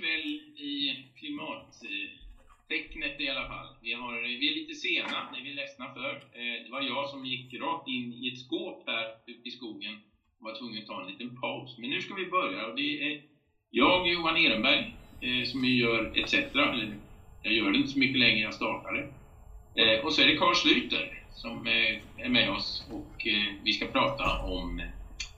kväll 0.00 0.28
i 0.68 0.96
klimattecknet 1.18 3.20
i 3.20 3.28
alla 3.28 3.48
fall. 3.48 3.68
Vi, 3.82 3.92
har, 3.92 4.38
vi 4.40 4.48
är 4.48 4.54
lite 4.54 4.74
sena, 4.74 5.28
det 5.32 5.38
är 5.38 5.42
vi 5.42 5.52
ledsna 5.52 5.92
för. 5.92 6.12
Eh, 6.12 6.64
det 6.64 6.70
var 6.70 6.80
jag 6.80 7.08
som 7.08 7.26
gick 7.26 7.54
rakt 7.54 7.88
in 7.88 8.12
i 8.12 8.32
ett 8.32 8.38
skåp 8.38 8.82
här 8.86 9.06
ute 9.26 9.48
i 9.48 9.50
skogen 9.50 9.94
och 10.38 10.44
var 10.44 10.54
tvungen 10.54 10.78
att 10.78 10.86
ta 10.86 11.00
en 11.00 11.06
liten 11.06 11.40
paus. 11.40 11.74
Men 11.78 11.90
nu 11.90 12.00
ska 12.00 12.14
vi 12.14 12.26
börja 12.26 12.66
och 12.66 12.74
det 12.74 13.10
är 13.10 13.16
jag, 13.70 14.08
Johan 14.08 14.36
Ehrenberg, 14.36 14.94
eh, 15.20 15.44
som 15.44 15.64
gör 15.64 16.18
ETC. 16.18 16.34
Jag 17.42 17.52
gör 17.52 17.72
det 17.72 17.78
inte 17.78 17.90
så 17.90 17.98
mycket 17.98 18.18
längre, 18.18 18.40
jag 18.40 18.54
startade. 18.54 19.06
Eh, 19.74 20.04
och 20.04 20.12
så 20.12 20.22
är 20.22 20.26
det 20.26 20.36
Carl 20.36 20.54
Schlüter 20.54 21.16
som 21.32 21.66
är 21.66 22.00
med 22.28 22.50
oss 22.50 22.82
och 22.90 23.26
vi 23.64 23.72
ska 23.72 23.86
prata 23.86 24.42
om 24.42 24.82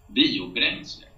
biobränsle. 0.09 1.12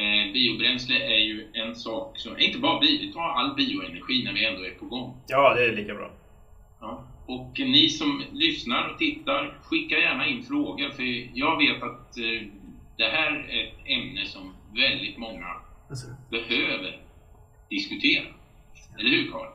Eh, 0.00 0.32
biobränsle 0.32 0.94
är 0.94 1.18
ju 1.18 1.48
en 1.52 1.76
sak 1.76 2.18
som, 2.18 2.38
inte 2.38 2.58
bara 2.58 2.80
bio, 2.80 3.00
vi 3.00 3.12
tar 3.12 3.22
all 3.22 3.54
bioenergi 3.54 4.24
när 4.24 4.32
vi 4.32 4.44
ändå 4.46 4.66
är 4.66 4.70
på 4.70 4.84
gång. 4.84 5.16
Ja, 5.26 5.54
det 5.54 5.64
är 5.64 5.72
lika 5.72 5.94
bra. 5.94 6.10
Ja. 6.80 7.04
Och 7.26 7.52
ni 7.58 7.88
som 7.88 8.22
lyssnar 8.32 8.88
och 8.88 8.98
tittar, 8.98 9.58
skicka 9.62 9.98
gärna 9.98 10.26
in 10.26 10.42
frågor 10.42 10.90
för 10.90 11.38
jag 11.38 11.58
vet 11.58 11.82
att 11.82 12.18
eh, 12.18 12.46
det 12.96 13.04
här 13.04 13.32
är 13.50 13.64
ett 13.66 13.78
ämne 13.84 14.26
som 14.26 14.54
väldigt 14.74 15.18
många 15.18 15.46
behöver 16.30 17.00
diskutera. 17.70 18.26
Eller 18.98 19.10
hur 19.10 19.30
Carl? 19.30 19.48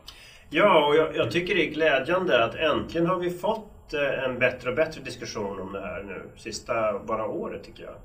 Ja, 0.50 0.88
och 0.88 0.96
jag, 0.96 1.16
jag, 1.16 1.32
tycker 1.32 1.56
det 1.56 1.68
är 1.68 1.72
glädjande 1.72 2.44
att 2.44 2.56
äntligen 2.56 3.08
har 3.08 3.20
vi 3.20 3.30
fått 3.30 3.94
eh, 3.94 4.24
en 4.24 4.40
bättre 4.40 4.70
och 4.70 4.76
bättre 4.76 5.02
diskussion 5.02 5.60
om 5.60 5.74
det 5.74 5.82
här 5.82 6.04
nu. 6.04 6.30
Sista 6.38 7.00
bara 7.00 7.28
året 7.28 7.64
tycker 7.64 7.84
jag. 7.84 7.96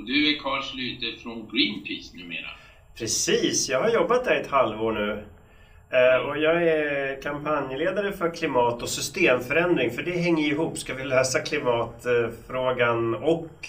Och 0.00 0.06
du 0.06 0.34
är 0.34 0.38
Carl 0.38 0.62
Schlüter 0.62 1.16
från 1.16 1.48
Greenpeace 1.52 2.16
numera. 2.16 2.50
Precis, 2.98 3.68
jag 3.68 3.80
har 3.80 3.90
jobbat 3.90 4.24
där 4.24 4.40
ett 4.40 4.50
halvår 4.50 4.92
nu. 4.92 5.24
Eh, 5.90 6.28
och 6.28 6.38
jag 6.38 6.62
är 6.62 7.22
kampanjledare 7.22 8.12
för 8.12 8.34
klimat 8.34 8.82
och 8.82 8.88
systemförändring 8.88 9.90
för 9.90 10.02
det 10.02 10.18
hänger 10.18 10.48
ihop. 10.48 10.78
Ska 10.78 10.94
vi 10.94 11.04
lösa 11.04 11.40
klimatfrågan 11.40 13.14
och 13.14 13.68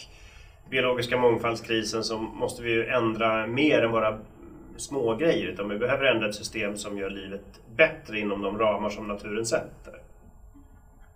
biologiska 0.69 1.17
mångfaldskrisen 1.17 2.03
så 2.03 2.17
måste 2.17 2.63
vi 2.63 2.71
ju 2.71 2.85
ändra 2.85 3.47
mer 3.47 3.81
än 3.81 3.91
bara 3.91 4.19
små 4.77 5.15
grejer 5.15 5.47
utan 5.47 5.69
vi 5.69 5.77
behöver 5.77 6.05
ändra 6.05 6.29
ett 6.29 6.35
system 6.35 6.77
som 6.77 6.97
gör 6.97 7.09
livet 7.09 7.61
bättre 7.75 8.19
inom 8.19 8.41
de 8.41 8.57
ramar 8.57 8.89
som 8.89 9.07
naturen 9.07 9.45
sätter. 9.45 9.93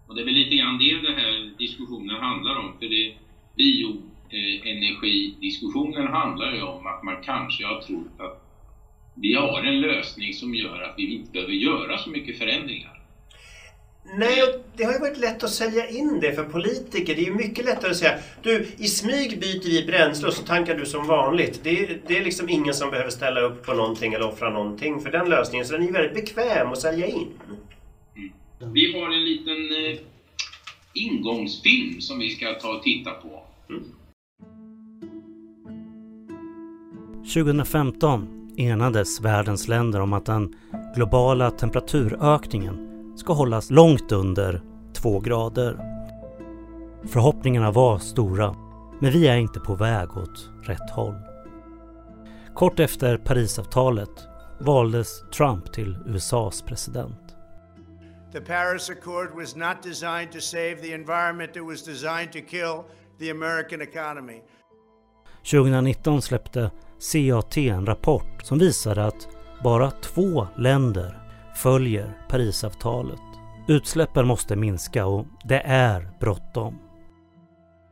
Och 0.07 0.15
det 0.15 0.21
är 0.21 0.25
väl 0.25 0.33
lite 0.33 0.55
grann 0.55 0.77
det 0.77 1.07
den 1.07 1.15
här 1.15 1.57
diskussionen 1.57 2.15
handlar 2.15 2.55
om. 2.59 2.73
För 2.79 2.85
det 2.85 3.13
bio 3.55 4.01
eh, 4.29 4.71
energidiskussionen 4.71 6.07
handlar 6.07 6.53
ju 6.53 6.61
om 6.61 6.87
att 6.87 7.03
man 7.03 7.23
kanske 7.23 7.65
har 7.65 7.81
trott 7.81 8.19
att 8.19 8.41
vi 9.15 9.33
har 9.33 9.63
en 9.63 9.81
lösning 9.81 10.33
som 10.33 10.55
gör 10.55 10.81
att 10.81 10.93
vi 10.97 11.15
inte 11.15 11.31
behöver 11.31 11.53
göra 11.53 11.97
så 11.97 12.09
mycket 12.09 12.37
förändringar. 12.37 12.95
Nej, 14.17 14.41
det 14.77 14.83
har 14.83 14.93
ju 14.93 14.99
varit 14.99 15.17
lätt 15.17 15.43
att 15.43 15.49
sälja 15.49 15.89
in 15.89 16.19
det 16.21 16.33
för 16.33 16.43
politiker. 16.43 17.15
Det 17.15 17.21
är 17.21 17.25
ju 17.25 17.33
mycket 17.33 17.65
lättare 17.65 17.91
att 17.91 17.97
säga 17.97 18.19
du, 18.43 18.67
i 18.77 18.87
smyg 18.87 19.39
byter 19.39 19.69
vi 19.69 19.85
bränsle 19.85 20.27
och 20.27 20.33
så 20.33 20.43
tankar 20.43 20.75
du 20.75 20.85
som 20.85 21.07
vanligt. 21.07 21.59
Det 21.63 21.79
är, 21.79 22.01
det 22.07 22.17
är 22.17 22.23
liksom 22.23 22.49
ingen 22.49 22.73
som 22.73 22.89
behöver 22.89 23.09
ställa 23.09 23.41
upp 23.41 23.65
på 23.65 23.73
någonting 23.73 24.13
eller 24.13 24.27
offra 24.27 24.49
någonting 24.49 25.01
för 25.01 25.11
den 25.11 25.29
lösningen. 25.29 25.65
Så 25.65 25.73
den 25.73 25.81
är 25.81 25.85
ju 25.85 25.93
väldigt 25.93 26.13
bekväm 26.13 26.71
att 26.71 26.81
sälja 26.81 27.07
in. 27.07 27.27
Mm. 28.15 28.73
Vi 28.73 28.93
har 28.93 29.11
en 29.11 29.25
liten 29.25 29.85
eh, 29.85 29.99
ingångsfilm 30.93 32.01
som 32.01 32.19
vi 32.19 32.29
ska 32.29 32.53
ta 32.53 32.75
och 32.75 32.83
titta 32.83 33.11
på. 33.11 33.43
Mm. 33.69 33.83
2015 37.33 38.27
enades 38.57 39.21
världens 39.21 39.67
länder 39.67 39.99
om 39.99 40.13
att 40.13 40.25
den 40.25 40.53
globala 40.95 41.51
temperaturökningen 41.51 42.91
ska 43.17 43.33
hållas 43.33 43.69
långt 43.69 44.11
under 44.11 44.61
2 44.93 45.19
grader. 45.19 45.79
Förhoppningarna 47.03 47.71
var 47.71 47.97
stora, 47.97 48.55
men 48.99 49.11
vi 49.11 49.27
är 49.27 49.37
inte 49.37 49.59
på 49.59 49.75
väg 49.75 50.17
åt 50.17 50.49
rätt 50.63 50.89
håll. 50.91 51.15
Kort 52.53 52.79
efter 52.79 53.17
Parisavtalet 53.17 54.27
valdes 54.59 55.29
Trump 55.37 55.73
till 55.73 55.97
USAs 56.05 56.61
president. 56.61 57.19
The 58.33 58.41
Paris 58.41 58.89
Accord 58.89 59.29
was 59.35 59.55
not 59.55 59.83
designed 59.83 60.31
to 60.31 60.39
save 60.39 60.75
the 60.75 60.93
environment, 60.93 61.55
it 61.55 61.65
was 61.65 61.83
designed 61.83 62.31
to 62.31 62.39
kill 62.49 62.83
the 63.19 63.31
American 63.31 63.81
economy. 63.81 64.41
2019 65.51 66.21
släppte 66.21 66.71
CAT 67.11 67.57
en 67.57 67.85
rapport 67.85 68.41
som 68.43 68.59
visade 68.59 69.05
att 69.05 69.27
bara 69.63 69.91
två 69.91 70.47
länder 70.57 71.27
följer 71.55 72.25
Parisavtalet. 72.29 73.19
Utsläppen 73.67 74.27
måste 74.27 74.55
minska 74.55 75.05
och 75.05 75.25
det 75.43 75.59
är 75.59 76.11
bråttom. 76.19 76.79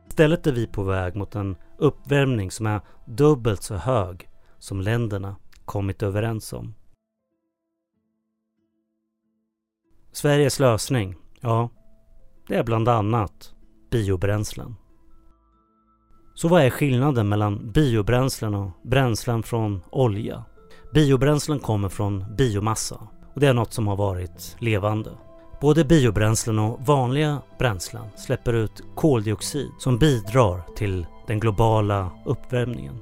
Istället 0.08 0.46
är 0.46 0.52
vi 0.52 0.66
på 0.66 0.82
väg 0.82 1.16
mot 1.16 1.34
en 1.34 1.56
uppvärmning 1.78 2.50
som 2.50 2.66
är 2.66 2.80
dubbelt 3.04 3.62
så 3.62 3.74
hög 3.74 4.28
som 4.58 4.80
länderna 4.80 5.36
kommit 5.64 6.02
överens 6.02 6.52
om. 6.52 6.74
Sveriges 10.12 10.60
lösning, 10.60 11.16
ja, 11.40 11.68
det 12.48 12.54
är 12.54 12.64
bland 12.64 12.88
annat 12.88 13.54
biobränslen. 13.90 14.76
Så 16.36 16.48
vad 16.48 16.62
är 16.62 16.70
skillnaden 16.70 17.28
mellan 17.28 17.72
biobränslen 17.72 18.54
och 18.54 18.70
bränslen 18.82 19.42
från 19.42 19.80
olja? 19.90 20.44
Biobränslen 20.94 21.58
kommer 21.58 21.88
från 21.88 22.36
biomassa 22.36 23.00
och 23.34 23.40
det 23.40 23.46
är 23.46 23.54
något 23.54 23.72
som 23.72 23.86
har 23.86 23.96
varit 23.96 24.56
levande. 24.58 25.10
Både 25.60 25.84
biobränslen 25.84 26.58
och 26.58 26.86
vanliga 26.86 27.42
bränslen 27.58 28.04
släpper 28.16 28.52
ut 28.52 28.82
koldioxid 28.94 29.68
som 29.78 29.98
bidrar 29.98 30.62
till 30.76 31.06
den 31.26 31.40
globala 31.40 32.10
uppvärmningen. 32.24 32.98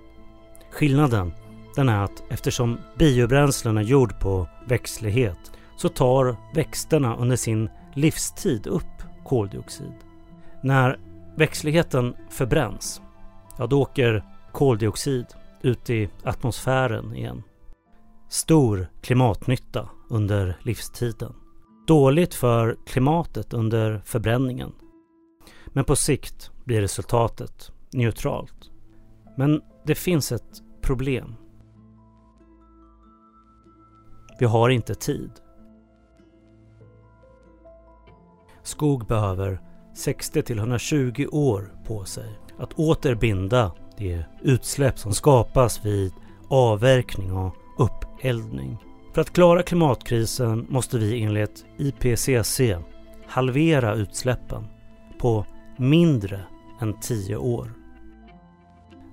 Skillnaden 0.70 1.32
den 1.76 1.88
är 1.88 2.04
att 2.04 2.22
eftersom 2.31 2.78
biobränslen 2.99 3.78
är 3.78 3.82
gjord 3.82 4.20
på 4.20 4.49
växtlighet 4.66 5.38
så 5.76 5.88
tar 5.88 6.37
växterna 6.54 7.16
under 7.16 7.37
sin 7.37 7.70
livstid 7.94 8.66
upp 8.66 9.03
koldioxid. 9.25 9.94
När 10.62 10.99
växtligheten 11.37 12.14
förbränns 12.31 13.01
ja 13.62 13.66
då 13.66 13.82
åker 13.82 14.24
koldioxid 14.52 15.26
ut 15.60 15.90
i 15.90 16.10
atmosfären 16.24 17.16
igen. 17.16 17.42
Stor 18.28 18.86
klimatnytta 19.00 19.88
under 20.10 20.58
livstiden. 20.62 21.34
Dåligt 21.86 22.34
för 22.34 22.76
klimatet 22.86 23.52
under 23.52 24.02
förbränningen. 24.04 24.72
Men 25.66 25.84
på 25.84 25.96
sikt 25.96 26.50
blir 26.64 26.80
resultatet 26.80 27.72
neutralt. 27.92 28.70
Men 29.36 29.62
det 29.84 29.94
finns 29.94 30.32
ett 30.32 30.62
problem. 30.80 31.34
Vi 34.38 34.46
har 34.46 34.68
inte 34.68 34.94
tid. 34.94 35.30
Skog 38.62 39.06
behöver 39.06 39.60
60 39.94 40.42
till 40.42 40.58
120 40.58 41.26
år 41.32 41.74
på 41.84 42.04
sig 42.04 42.38
att 42.62 42.78
återbinda 42.78 43.72
de 43.98 44.24
utsläpp 44.42 44.98
som 44.98 45.14
skapas 45.14 45.84
vid 45.84 46.12
avverkning 46.48 47.32
och 47.32 47.54
uppeldning. 47.78 48.78
För 49.14 49.20
att 49.20 49.32
klara 49.32 49.62
klimatkrisen 49.62 50.66
måste 50.68 50.98
vi 50.98 51.22
enligt 51.22 51.64
IPCC 51.78 52.60
halvera 53.26 53.94
utsläppen 53.94 54.66
på 55.19 55.46
mindre 55.76 56.40
än 56.81 57.00
10 57.00 57.37
år. 57.37 57.72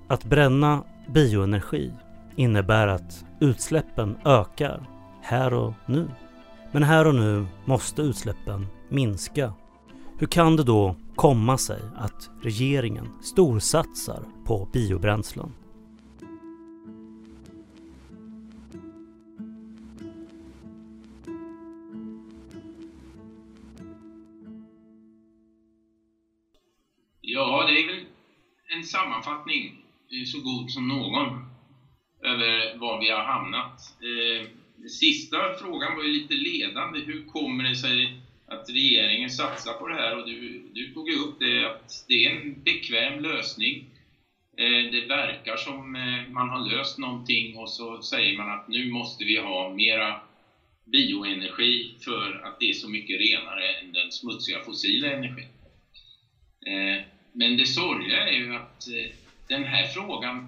Att 0.07 0.24
bränna 0.24 0.83
bioenergi 1.07 1.91
innebär 2.35 2.88
att 2.88 3.25
utsläppen 3.39 4.18
ökar 4.25 4.89
här 5.21 5.53
och 5.53 5.74
nu. 5.85 6.07
Men 6.71 6.83
här 6.83 7.07
och 7.07 7.15
nu 7.15 7.45
måste 7.65 8.01
utsläppen 8.01 8.68
minska. 8.89 9.53
Hur 10.19 10.27
kan 10.27 10.56
det 10.56 10.63
då 10.63 10.95
komma 11.19 11.57
sig 11.57 11.81
att 11.95 12.30
regeringen 12.42 13.07
storsatsar 13.21 14.24
på 14.45 14.69
biobränslen. 14.74 15.54
Ja, 27.22 27.65
det 27.68 27.81
är 27.81 27.88
väl 27.88 28.06
en 28.77 28.83
sammanfattning 28.83 29.65
eh, 29.65 30.25
så 30.25 30.42
god 30.42 30.72
som 30.72 30.88
någon 30.88 31.27
över 32.24 32.77
var 32.77 33.00
vi 33.01 33.10
har 33.10 33.24
hamnat. 33.24 33.80
Eh, 34.10 34.48
sista 34.89 35.38
frågan 35.62 35.95
var 35.95 36.04
ju 36.04 36.13
lite 36.13 36.33
ledande. 36.33 37.00
Hur 37.00 37.25
kommer 37.25 37.63
det 37.63 37.75
sig 37.75 38.28
att 38.50 38.69
regeringen 38.69 39.30
satsar 39.30 39.74
på 39.74 39.88
det 39.88 39.96
här 39.96 40.18
och 40.18 40.25
du, 40.25 40.69
du 40.74 40.94
tog 40.94 41.10
ju 41.10 41.16
upp 41.16 41.40
det 41.40 41.66
att 41.66 42.06
det 42.07 42.25
är 42.25 42.30
en 42.30 42.63
bekväm 42.63 43.19
lösning. 43.19 43.86
Eh, 44.57 44.92
det 44.92 45.06
verkar 45.07 45.57
som 45.57 45.96
eh, 45.96 46.28
man 46.28 46.50
har 46.50 46.60
löst 46.69 46.98
någonting 46.98 47.57
och 47.57 47.69
så 47.69 48.01
säger 48.01 48.38
man 48.38 48.50
att 48.50 48.68
nu 48.68 48.90
måste 48.90 49.24
vi 49.24 49.38
ha 49.38 49.69
mera 49.69 50.19
bioenergi 50.86 51.96
för 52.04 52.46
att 52.46 52.60
det 52.60 52.69
är 52.69 52.74
så 52.74 52.90
mycket 52.90 53.19
renare 53.19 53.74
än 53.74 53.92
den 53.92 54.12
smutsiga 54.12 54.60
fossila 54.60 55.12
energin. 55.12 55.48
Eh, 56.66 57.01
men 57.31 57.57
det 57.57 57.66
sorgliga 57.66 58.28
är 58.28 58.38
ju 58.38 58.54
att 58.54 58.84
den 59.48 59.66
här 59.66 59.86
frågan 59.86 60.48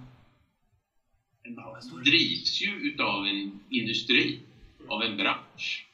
drivs 2.06 2.62
ju 2.62 2.70
utav 2.70 3.26
en 3.26 3.60
industri, 3.70 4.40
av 4.88 5.04
en 5.04 5.18
bransch. 5.18 5.86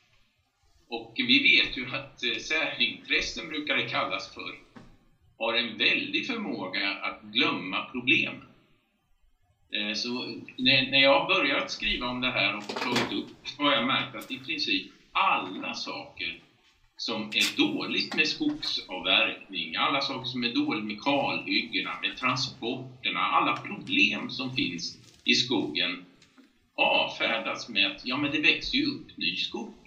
Och 0.87 1.13
vi 1.15 1.39
vet 1.39 1.77
ju 1.77 1.85
att 1.87 2.23
eh, 2.23 2.37
särintressen 2.37 3.47
brukar 3.47 3.75
det 3.75 3.83
kallas 3.83 4.33
för 4.33 4.55
har 5.37 5.53
en 5.53 5.77
väldig 5.77 6.27
förmåga 6.27 6.89
att 6.89 7.21
glömma 7.21 7.81
problem. 7.81 8.35
Eh, 9.73 9.93
så 9.93 10.23
när 10.57 11.01
jag 11.01 11.27
börjat 11.27 11.71
skriva 11.71 12.07
om 12.07 12.21
det 12.21 12.29
här 12.29 12.55
och 12.55 12.67
tagit 12.67 13.11
upp 13.11 13.31
har 13.57 13.71
jag 13.71 13.87
märkt 13.87 14.15
att 14.15 14.31
i 14.31 14.37
princip 14.37 14.85
alla 15.11 15.73
saker 15.73 16.39
som 16.97 17.21
är 17.21 17.57
dåligt 17.57 18.15
med 18.15 18.27
skogsavverkning, 18.27 19.75
alla 19.75 20.01
saker 20.01 20.25
som 20.25 20.43
är 20.43 20.49
dåligt 20.49 20.85
med 20.85 20.99
kalhyggena, 20.99 21.99
med 22.01 22.17
transporterna, 22.17 23.19
alla 23.19 23.55
problem 23.55 24.29
som 24.29 24.53
finns 24.53 24.97
i 25.23 25.33
skogen 25.33 26.03
avfärdas 26.75 27.67
med 27.67 27.87
att 27.87 28.01
ja, 28.03 28.17
men 28.17 28.31
det 28.31 28.39
växer 28.39 28.77
ju 28.77 28.85
upp 28.85 29.17
ny 29.17 29.35
skog. 29.35 29.86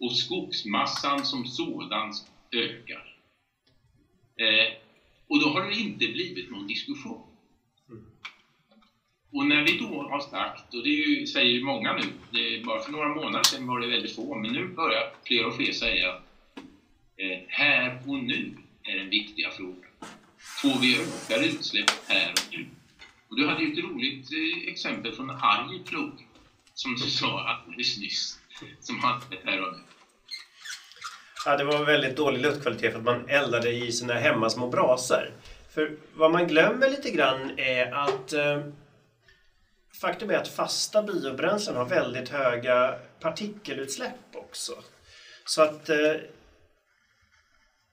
Och 0.00 0.16
skogsmassan 0.16 1.24
som 1.24 1.46
sådan 1.46 2.12
ökar. 2.52 3.16
Eh, 4.36 4.72
och 5.28 5.40
då 5.40 5.48
har 5.48 5.66
det 5.66 5.74
inte 5.74 6.06
blivit 6.06 6.50
någon 6.50 6.66
diskussion. 6.66 7.30
Och 9.32 9.46
när 9.46 9.62
vi 9.62 9.78
då 9.78 10.02
har 10.02 10.20
sagt, 10.20 10.74
och 10.74 10.82
det 10.82 10.88
ju, 10.88 11.26
säger 11.26 11.50
ju 11.50 11.64
många 11.64 11.92
nu, 11.92 12.02
det, 12.30 12.64
bara 12.64 12.82
för 12.82 12.92
några 12.92 13.14
månader 13.14 13.42
sedan 13.42 13.66
var 13.66 13.80
det 13.80 13.86
väldigt 13.86 14.16
få, 14.16 14.34
men 14.34 14.52
nu 14.52 14.68
börjar 14.68 15.12
fler 15.26 15.46
och 15.46 15.56
fler 15.56 15.72
säga 15.72 16.12
att 16.12 16.22
eh, 17.16 17.38
här 17.48 18.02
och 18.06 18.24
nu 18.24 18.56
är 18.82 18.96
den 18.96 19.10
viktiga 19.10 19.50
frågan. 19.50 19.90
Får 20.62 20.80
vi 20.80 20.96
ökade 20.96 21.46
utsläpp 21.46 21.90
här 22.08 22.32
och 22.32 22.52
nu? 22.52 22.66
Och 23.28 23.36
du 23.36 23.46
hade 23.46 23.64
ju 23.64 23.72
ett 23.72 23.84
roligt 23.84 24.32
eh, 24.32 24.72
exempel 24.72 25.12
från 25.12 25.30
Arjeplog, 25.30 26.26
som 26.74 26.94
du 26.94 27.10
sa 27.10 27.44
alldeles 27.44 27.98
nyss, 27.98 28.39
som 28.80 28.98
hade 28.98 29.24
det 29.30 29.50
här 29.50 29.60
och 29.60 29.72
nu. 29.72 29.82
Ja, 31.46 31.56
det 31.56 31.64
var 31.64 31.84
väldigt 31.84 32.16
dålig 32.16 32.40
luftkvalitet 32.40 32.92
för 32.92 32.98
att 32.98 33.04
man 33.04 33.28
eldade 33.28 33.70
i 33.70 33.92
sina 33.92 34.14
hemmasmå 34.14 34.68
brasor. 34.68 35.32
För 35.74 35.96
vad 36.14 36.30
man 36.30 36.48
glömmer 36.48 36.90
lite 36.90 37.10
grann 37.10 37.58
är 37.58 37.92
att 37.92 38.32
eh, 38.32 38.60
faktum 40.00 40.30
är 40.30 40.36
att 40.36 40.48
fasta 40.48 41.02
biobränslen 41.02 41.76
har 41.76 41.84
väldigt 41.84 42.28
höga 42.28 42.98
partikelutsläpp 43.20 44.34
också. 44.34 44.72
Så 45.44 45.62
att 45.62 45.88
eh, 45.88 46.14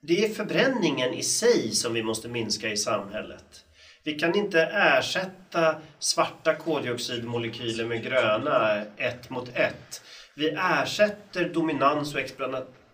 det 0.01 0.25
är 0.25 0.33
förbränningen 0.33 1.13
i 1.13 1.23
sig 1.23 1.71
som 1.71 1.93
vi 1.93 2.03
måste 2.03 2.27
minska 2.27 2.69
i 2.69 2.77
samhället. 2.77 3.63
Vi 4.03 4.19
kan 4.19 4.35
inte 4.35 4.61
ersätta 4.61 5.75
svarta 5.99 6.55
koldioxidmolekyler 6.55 7.85
med 7.85 8.03
gröna 8.03 8.85
ett 8.97 9.29
mot 9.29 9.49
ett. 9.53 10.01
Vi 10.37 10.49
ersätter 10.49 11.49
dominans 11.49 12.15
och 12.15 12.21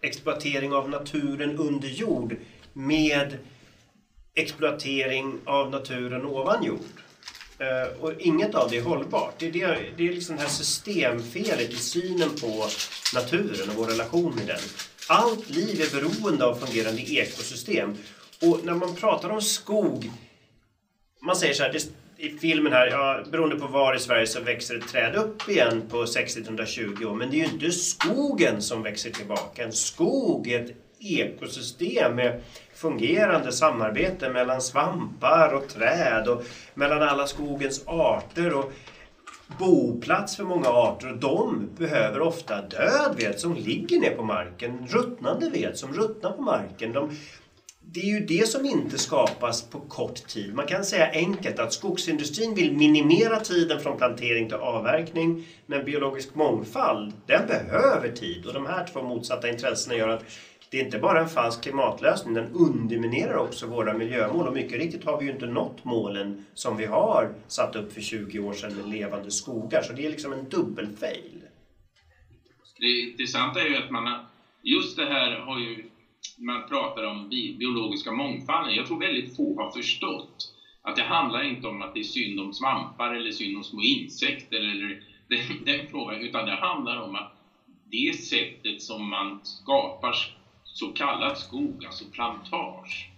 exploatering 0.02 0.74
av 0.74 0.90
naturen 0.90 1.58
under 1.58 1.88
jord 1.88 2.36
med 2.74 3.38
exploatering 4.36 5.40
av 5.46 5.72
naturen 5.72 6.26
ovan 6.26 6.64
jord. 6.64 6.80
Eh, 7.58 8.02
och 8.02 8.14
inget 8.20 8.56
av 8.56 8.70
det 8.70 8.78
är 8.78 8.82
hållbart. 8.82 9.34
Det 9.40 9.48
är, 9.48 9.52
det, 9.52 9.78
det 9.98 10.08
är 10.08 10.14
liksom 10.14 10.36
det 10.36 10.42
här 10.42 10.50
systemfelet 10.50 11.72
i 11.72 11.76
synen 11.76 12.30
på 12.42 12.68
naturen 13.14 13.70
och 13.70 13.76
vår 13.76 13.88
relation 13.88 14.36
med 14.36 14.48
den. 14.48 14.62
Allt 15.08 15.50
liv 15.50 15.82
är 15.82 16.02
beroende 16.02 16.46
av 16.46 16.56
fungerande 16.56 17.02
ekosystem. 17.02 17.98
Och 18.42 18.60
när 18.64 18.74
man 18.74 18.96
pratar 18.96 19.30
om 19.30 19.42
skog, 19.42 20.12
man 21.22 21.36
säger 21.36 21.54
så 21.54 21.64
här, 21.64 21.74
det, 21.74 21.88
i 22.24 22.30
filmen 22.30 22.74
här, 22.74 22.88
ja, 22.88 23.20
beroende 23.32 23.56
på 23.56 23.68
var 23.68 23.96
i 23.96 24.00
Sverige 24.00 24.28
så 24.28 24.42
växer 24.42 24.76
ett 24.76 24.88
träd 24.88 25.16
upp 25.16 25.50
igen 25.50 25.84
på 25.90 26.04
60-120 26.04 27.06
år. 27.06 27.16
Men 27.16 27.30
det 27.30 27.36
är 27.36 27.38
ju 27.38 27.54
inte 27.54 27.72
skogen 27.72 28.62
som 28.62 28.84
växer 28.84 29.10
tillbaka. 29.10 29.64
En 29.64 29.72
skog 29.72 30.48
är 30.48 30.64
ett 30.64 30.72
ekosystem 31.00 32.16
med 32.16 32.42
fungerande 32.76 33.52
samarbete 33.52 34.30
mellan 34.30 34.62
svampar 34.62 35.54
och 35.54 35.68
träd 35.68 36.28
och 36.28 36.44
mellan 36.74 37.02
alla 37.02 37.28
skogens 37.28 37.84
arter 37.88 38.54
och 38.54 38.72
boplats 39.60 40.36
för 40.36 40.44
många 40.44 40.68
arter. 40.68 41.12
Och 41.12 41.18
de 41.18 41.70
behöver 41.78 42.22
ofta 42.22 42.62
död 42.62 43.16
ved 43.18 43.40
som 43.40 43.56
ligger 43.56 44.00
ner 44.00 44.16
på 44.16 44.24
marken, 44.24 44.88
ruttnande 44.88 45.50
ved 45.50 45.78
som 45.78 45.94
ruttnar 45.94 46.32
på 46.32 46.42
marken. 46.42 46.94
De 46.94 47.10
det 47.94 48.00
är 48.00 48.20
ju 48.20 48.20
det 48.20 48.48
som 48.48 48.66
inte 48.66 48.98
skapas 48.98 49.70
på 49.70 49.80
kort 49.80 50.28
tid. 50.28 50.54
Man 50.54 50.68
kan 50.68 50.86
säga 50.86 51.12
enkelt 51.12 51.60
att 51.60 51.74
skogsindustrin 51.74 52.56
vill 52.56 52.74
minimera 52.74 53.40
tiden 53.40 53.80
från 53.80 53.98
plantering 53.98 54.48
till 54.48 54.58
avverkning. 54.58 55.46
Men 55.66 55.86
biologisk 55.86 56.36
mångfald, 56.36 57.14
den 57.28 57.48
behöver 57.48 58.10
tid. 58.10 58.46
Och 58.46 58.54
de 58.54 58.66
här 58.66 58.88
två 58.88 59.02
motsatta 59.02 59.50
intressena 59.50 59.96
gör 59.96 60.08
att 60.08 60.26
det 60.70 60.80
är 60.80 60.86
inte 60.86 61.00
bara 61.00 61.22
en 61.22 61.30
falsk 61.30 61.62
klimatlösning, 61.62 62.34
den 62.34 62.52
underminerar 62.54 63.36
också 63.36 63.68
våra 63.68 63.94
miljömål. 63.94 64.48
Och 64.48 64.54
mycket 64.54 64.80
riktigt 64.80 65.04
har 65.04 65.20
vi 65.20 65.26
ju 65.26 65.32
inte 65.32 65.46
nått 65.46 65.84
målen 65.84 66.46
som 66.54 66.78
vi 66.78 66.86
har 66.86 67.34
satt 67.48 67.76
upp 67.76 67.94
för 67.94 68.02
20 68.02 68.40
år 68.40 68.54
sedan 68.54 68.76
med 68.76 68.90
levande 68.90 69.32
skogar. 69.32 69.82
Så 69.82 69.94
det 69.94 70.06
är 70.06 70.10
liksom 70.10 70.34
en 70.34 70.50
dubbelfail. 70.50 71.44
Det 72.80 73.00
intressanta 73.00 73.62
är 73.62 73.66
ju 73.66 73.78
att 73.78 73.92
man 73.92 74.08
har, 74.08 74.26
just 74.64 74.98
det 74.98 75.06
här 75.06 75.40
har 75.40 75.60
ju 75.60 75.90
man 76.38 76.68
pratar 76.68 77.04
om 77.04 77.30
biologiska 77.30 78.12
mångfalden. 78.12 78.76
Jag 78.76 78.88
tror 78.88 79.00
väldigt 79.00 79.36
få 79.36 79.62
har 79.62 79.72
förstått 79.72 80.54
att 80.82 80.96
det 80.96 81.04
handlar 81.04 81.44
inte 81.44 81.68
om 81.68 81.82
att 81.82 81.94
det 81.94 82.00
är 82.00 82.04
synd 82.04 82.40
om 82.40 82.54
svampar 82.54 83.12
eller 83.12 83.32
synd 83.32 83.58
om 83.58 83.64
små 83.64 83.82
insekter 83.82 84.58
eller 84.58 85.00
den, 85.28 85.40
den 85.66 85.88
frågan, 85.90 86.22
utan 86.22 86.46
det 86.46 86.56
handlar 86.56 86.98
om 86.98 87.16
att 87.16 87.34
det 87.92 88.16
sättet 88.16 88.82
som 88.82 89.10
man 89.10 89.40
skapar 89.44 90.16
så 90.64 90.90
kallad 90.90 91.38
skog, 91.38 91.86
alltså 91.86 92.06
plantage, 92.06 93.10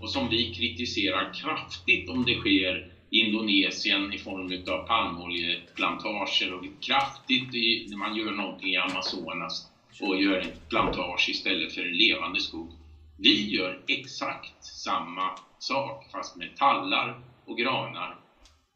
och 0.00 0.10
som 0.10 0.28
vi 0.28 0.50
kritiserar 0.50 1.34
kraftigt 1.34 2.08
om 2.08 2.24
det 2.24 2.34
sker 2.34 2.86
i 3.10 3.18
Indonesien 3.18 4.12
i 4.12 4.18
form 4.18 4.74
av 4.74 4.86
palmoljeplantager 4.86 6.52
och 6.52 6.64
kraftigt 6.80 7.54
i, 7.54 7.84
när 7.88 7.96
man 7.96 8.14
gör 8.14 8.32
någonting 8.32 8.68
i 8.68 8.76
Amazonas 8.76 9.69
och 10.00 10.22
gör 10.22 10.40
en 10.40 10.52
plantage 10.68 11.28
istället 11.28 11.74
för 11.74 11.80
en 11.80 11.96
levande 11.96 12.40
skog. 12.40 12.72
Vi 13.16 13.50
gör 13.56 13.82
exakt 13.88 14.64
samma 14.64 15.38
sak 15.58 16.10
fast 16.12 16.36
med 16.36 16.56
tallar 16.56 17.22
och 17.44 17.58
granar 17.58 18.18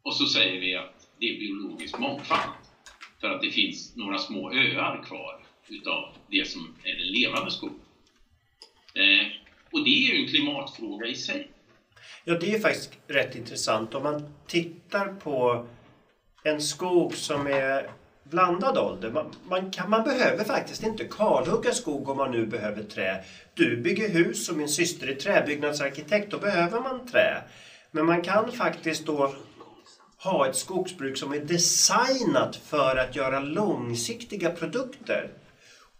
och 0.03 0.15
så 0.15 0.27
säger 0.27 0.59
vi 0.59 0.75
att 0.75 1.07
det 1.19 1.25
är 1.25 1.39
biologisk 1.39 1.97
mångfald 1.99 2.51
för 3.21 3.29
att 3.29 3.41
det 3.41 3.49
finns 3.49 3.95
några 3.95 4.17
små 4.17 4.51
öar 4.51 5.03
kvar 5.03 5.45
utav 5.67 6.13
det 6.27 6.47
som 6.47 6.75
är 6.83 6.91
en 6.91 7.11
levande 7.11 7.51
skog. 7.51 7.79
Eh, 8.93 9.27
och 9.71 9.83
det 9.83 9.89
är 9.89 10.13
ju 10.13 10.21
en 10.21 10.27
klimatfråga 10.27 11.07
i 11.07 11.15
sig. 11.15 11.47
Ja, 12.23 12.35
det 12.35 12.53
är 12.53 12.59
faktiskt 12.59 12.97
rätt 13.07 13.35
intressant. 13.35 13.95
Om 13.95 14.03
man 14.03 14.29
tittar 14.47 15.07
på 15.07 15.67
en 16.43 16.61
skog 16.61 17.15
som 17.15 17.47
är 17.47 17.89
blandad 18.29 18.77
ålder. 18.77 19.11
Man, 19.11 19.25
man, 19.49 19.71
kan, 19.71 19.89
man 19.89 20.03
behöver 20.03 20.43
faktiskt 20.43 20.83
inte 20.83 21.05
kalhugga 21.05 21.71
skog 21.71 22.09
om 22.09 22.17
man 22.17 22.31
nu 22.31 22.45
behöver 22.45 22.83
trä. 22.83 23.23
Du 23.53 23.77
bygger 23.77 24.09
hus 24.09 24.49
och 24.49 24.57
min 24.57 24.69
syster 24.69 25.07
är 25.07 25.15
träbyggnadsarkitekt, 25.15 26.31
då 26.31 26.37
behöver 26.37 26.79
man 26.79 27.07
trä. 27.07 27.41
Men 27.91 28.05
man 28.05 28.21
kan 28.21 28.51
faktiskt 28.51 29.05
då 29.05 29.33
ha 30.17 30.49
ett 30.49 30.55
skogsbruk 30.55 31.17
som 31.17 31.33
är 31.33 31.39
designat 31.39 32.55
för 32.55 32.95
att 32.95 33.15
göra 33.15 33.39
långsiktiga 33.39 34.49
produkter. 34.49 35.29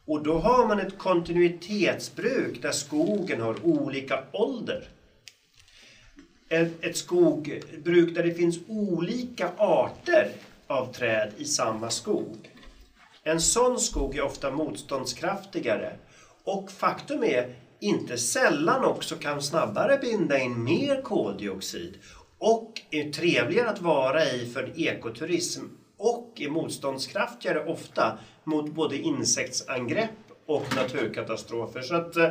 Och 0.05 0.23
då 0.23 0.37
har 0.37 0.67
man 0.67 0.79
ett 0.79 0.97
kontinuitetsbruk 0.97 2.61
där 2.61 2.71
skogen 2.71 3.41
har 3.41 3.65
olika 3.65 4.23
ålder. 4.31 4.87
Ett, 6.49 6.83
ett 6.83 6.97
skogbruk 6.97 8.15
där 8.15 8.23
det 8.23 8.33
finns 8.33 8.59
olika 8.67 9.49
arter 9.57 10.31
av 10.67 10.93
träd 10.93 11.31
i 11.37 11.45
samma 11.45 11.89
skog. 11.89 12.49
En 13.23 13.41
sån 13.41 13.79
skog 13.79 14.17
är 14.17 14.21
ofta 14.21 14.51
motståndskraftigare 14.51 15.97
och 16.43 16.71
faktum 16.71 17.23
är 17.23 17.55
inte 17.79 18.17
sällan 18.17 18.85
också 18.85 19.15
kan 19.15 19.41
snabbare 19.41 19.97
binda 19.97 20.39
in 20.39 20.63
mer 20.63 21.01
koldioxid 21.01 21.97
och 22.37 22.81
är 22.91 23.11
trevligare 23.11 23.69
att 23.69 23.81
vara 23.81 24.25
i 24.25 24.51
för 24.53 24.79
ekoturism 24.79 25.63
och 25.97 26.33
är 26.35 26.49
motståndskraftigare 26.49 27.65
ofta 27.65 28.17
mot 28.43 28.71
både 28.71 28.97
insektsangrepp 28.97 30.09
och 30.45 30.75
naturkatastrofer. 30.75 31.81
Så 31.81 31.95
att, 31.95 32.15
eh, 32.15 32.29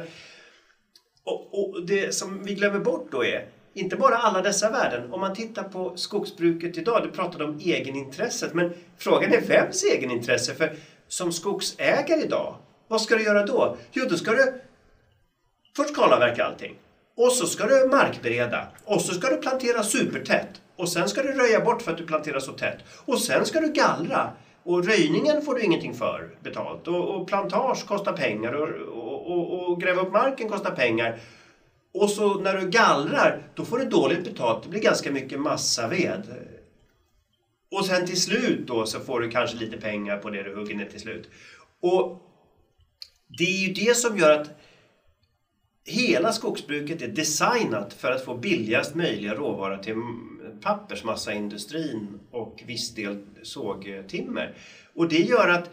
och, 1.24 1.74
och 1.74 1.86
det 1.86 2.14
som 2.14 2.44
vi 2.44 2.54
glömmer 2.54 2.78
bort 2.78 3.08
då 3.10 3.24
är 3.24 3.48
inte 3.74 3.96
bara 3.96 4.16
alla 4.16 4.42
dessa 4.42 4.70
värden. 4.70 5.12
Om 5.12 5.20
man 5.20 5.34
tittar 5.34 5.62
på 5.62 5.96
skogsbruket 5.96 6.78
idag, 6.78 7.02
du 7.02 7.10
pratade 7.10 7.44
om 7.44 7.60
egenintresset, 7.60 8.54
men 8.54 8.72
frågan 8.98 9.32
är 9.32 9.40
vems 9.40 9.84
egenintresse? 9.84 10.54
För 10.54 10.76
som 11.08 11.32
skogsägare 11.32 12.20
idag, 12.22 12.56
vad 12.88 13.00
ska 13.00 13.16
du 13.16 13.24
göra 13.24 13.46
då? 13.46 13.76
Jo, 13.92 14.04
då 14.10 14.16
ska 14.16 14.30
du 14.30 14.60
först 15.76 15.94
kalavverka 15.94 16.44
allting. 16.44 16.74
Och 17.16 17.32
så 17.32 17.46
ska 17.46 17.66
du 17.66 17.88
markbereda. 17.88 18.66
Och 18.84 19.00
så 19.00 19.14
ska 19.14 19.28
du 19.28 19.36
plantera 19.36 19.82
supertätt. 19.82 20.60
Och 20.76 20.88
sen 20.88 21.08
ska 21.08 21.22
du 21.22 21.32
röja 21.32 21.60
bort 21.60 21.82
för 21.82 21.92
att 21.92 21.98
du 21.98 22.06
planterar 22.06 22.40
så 22.40 22.52
tätt. 22.52 22.78
Och 23.04 23.20
sen 23.20 23.44
ska 23.44 23.60
du 23.60 23.72
gallra. 23.72 24.30
Och 24.62 24.86
röjningen 24.86 25.42
får 25.42 25.54
du 25.54 25.62
ingenting 25.62 25.94
för 25.94 26.30
betalt. 26.42 26.88
Och, 26.88 27.08
och 27.08 27.28
plantage 27.28 27.86
kostar 27.86 28.12
pengar. 28.12 28.52
Och, 28.52 28.68
och, 29.30 29.70
och, 29.70 29.80
gräva 29.80 30.02
upp 30.02 30.12
marken 30.12 30.48
kostar 30.48 30.70
pengar. 30.70 31.18
Och 31.94 32.10
så 32.10 32.40
när 32.40 32.56
du 32.56 32.70
gallrar, 32.70 33.52
då 33.54 33.64
får 33.64 33.78
du 33.78 33.84
dåligt 33.84 34.24
betalt. 34.24 34.62
Det 34.62 34.68
blir 34.68 34.80
ganska 34.80 35.12
mycket 35.12 35.40
massaved. 35.40 36.22
Och 37.70 37.86
sen 37.86 38.06
till 38.06 38.22
slut 38.22 38.66
då 38.66 38.86
så 38.86 39.00
får 39.00 39.20
du 39.20 39.30
kanske 39.30 39.56
lite 39.56 39.76
pengar 39.76 40.18
på 40.18 40.30
det 40.30 40.42
du 40.42 40.54
hugger 40.54 40.74
ner 40.74 40.86
till 40.86 41.00
slut. 41.00 41.28
Och 41.80 42.20
det 43.38 43.44
är 43.44 43.68
ju 43.68 43.72
det 43.72 43.96
som 43.96 44.18
gör 44.18 44.40
att 44.40 44.50
hela 45.84 46.32
skogsbruket 46.32 47.02
är 47.02 47.08
designat 47.08 47.92
för 47.92 48.12
att 48.12 48.24
få 48.24 48.34
billigast 48.34 48.94
möjliga 48.94 49.34
råvara 49.34 49.78
till 49.78 49.94
pappersmassaindustrin 50.62 52.20
och 52.30 52.62
viss 52.66 52.94
del 52.94 53.22
sågtimmer. 53.42 54.56
Och 54.94 55.08
det 55.08 55.20
gör 55.20 55.48
att 55.48 55.70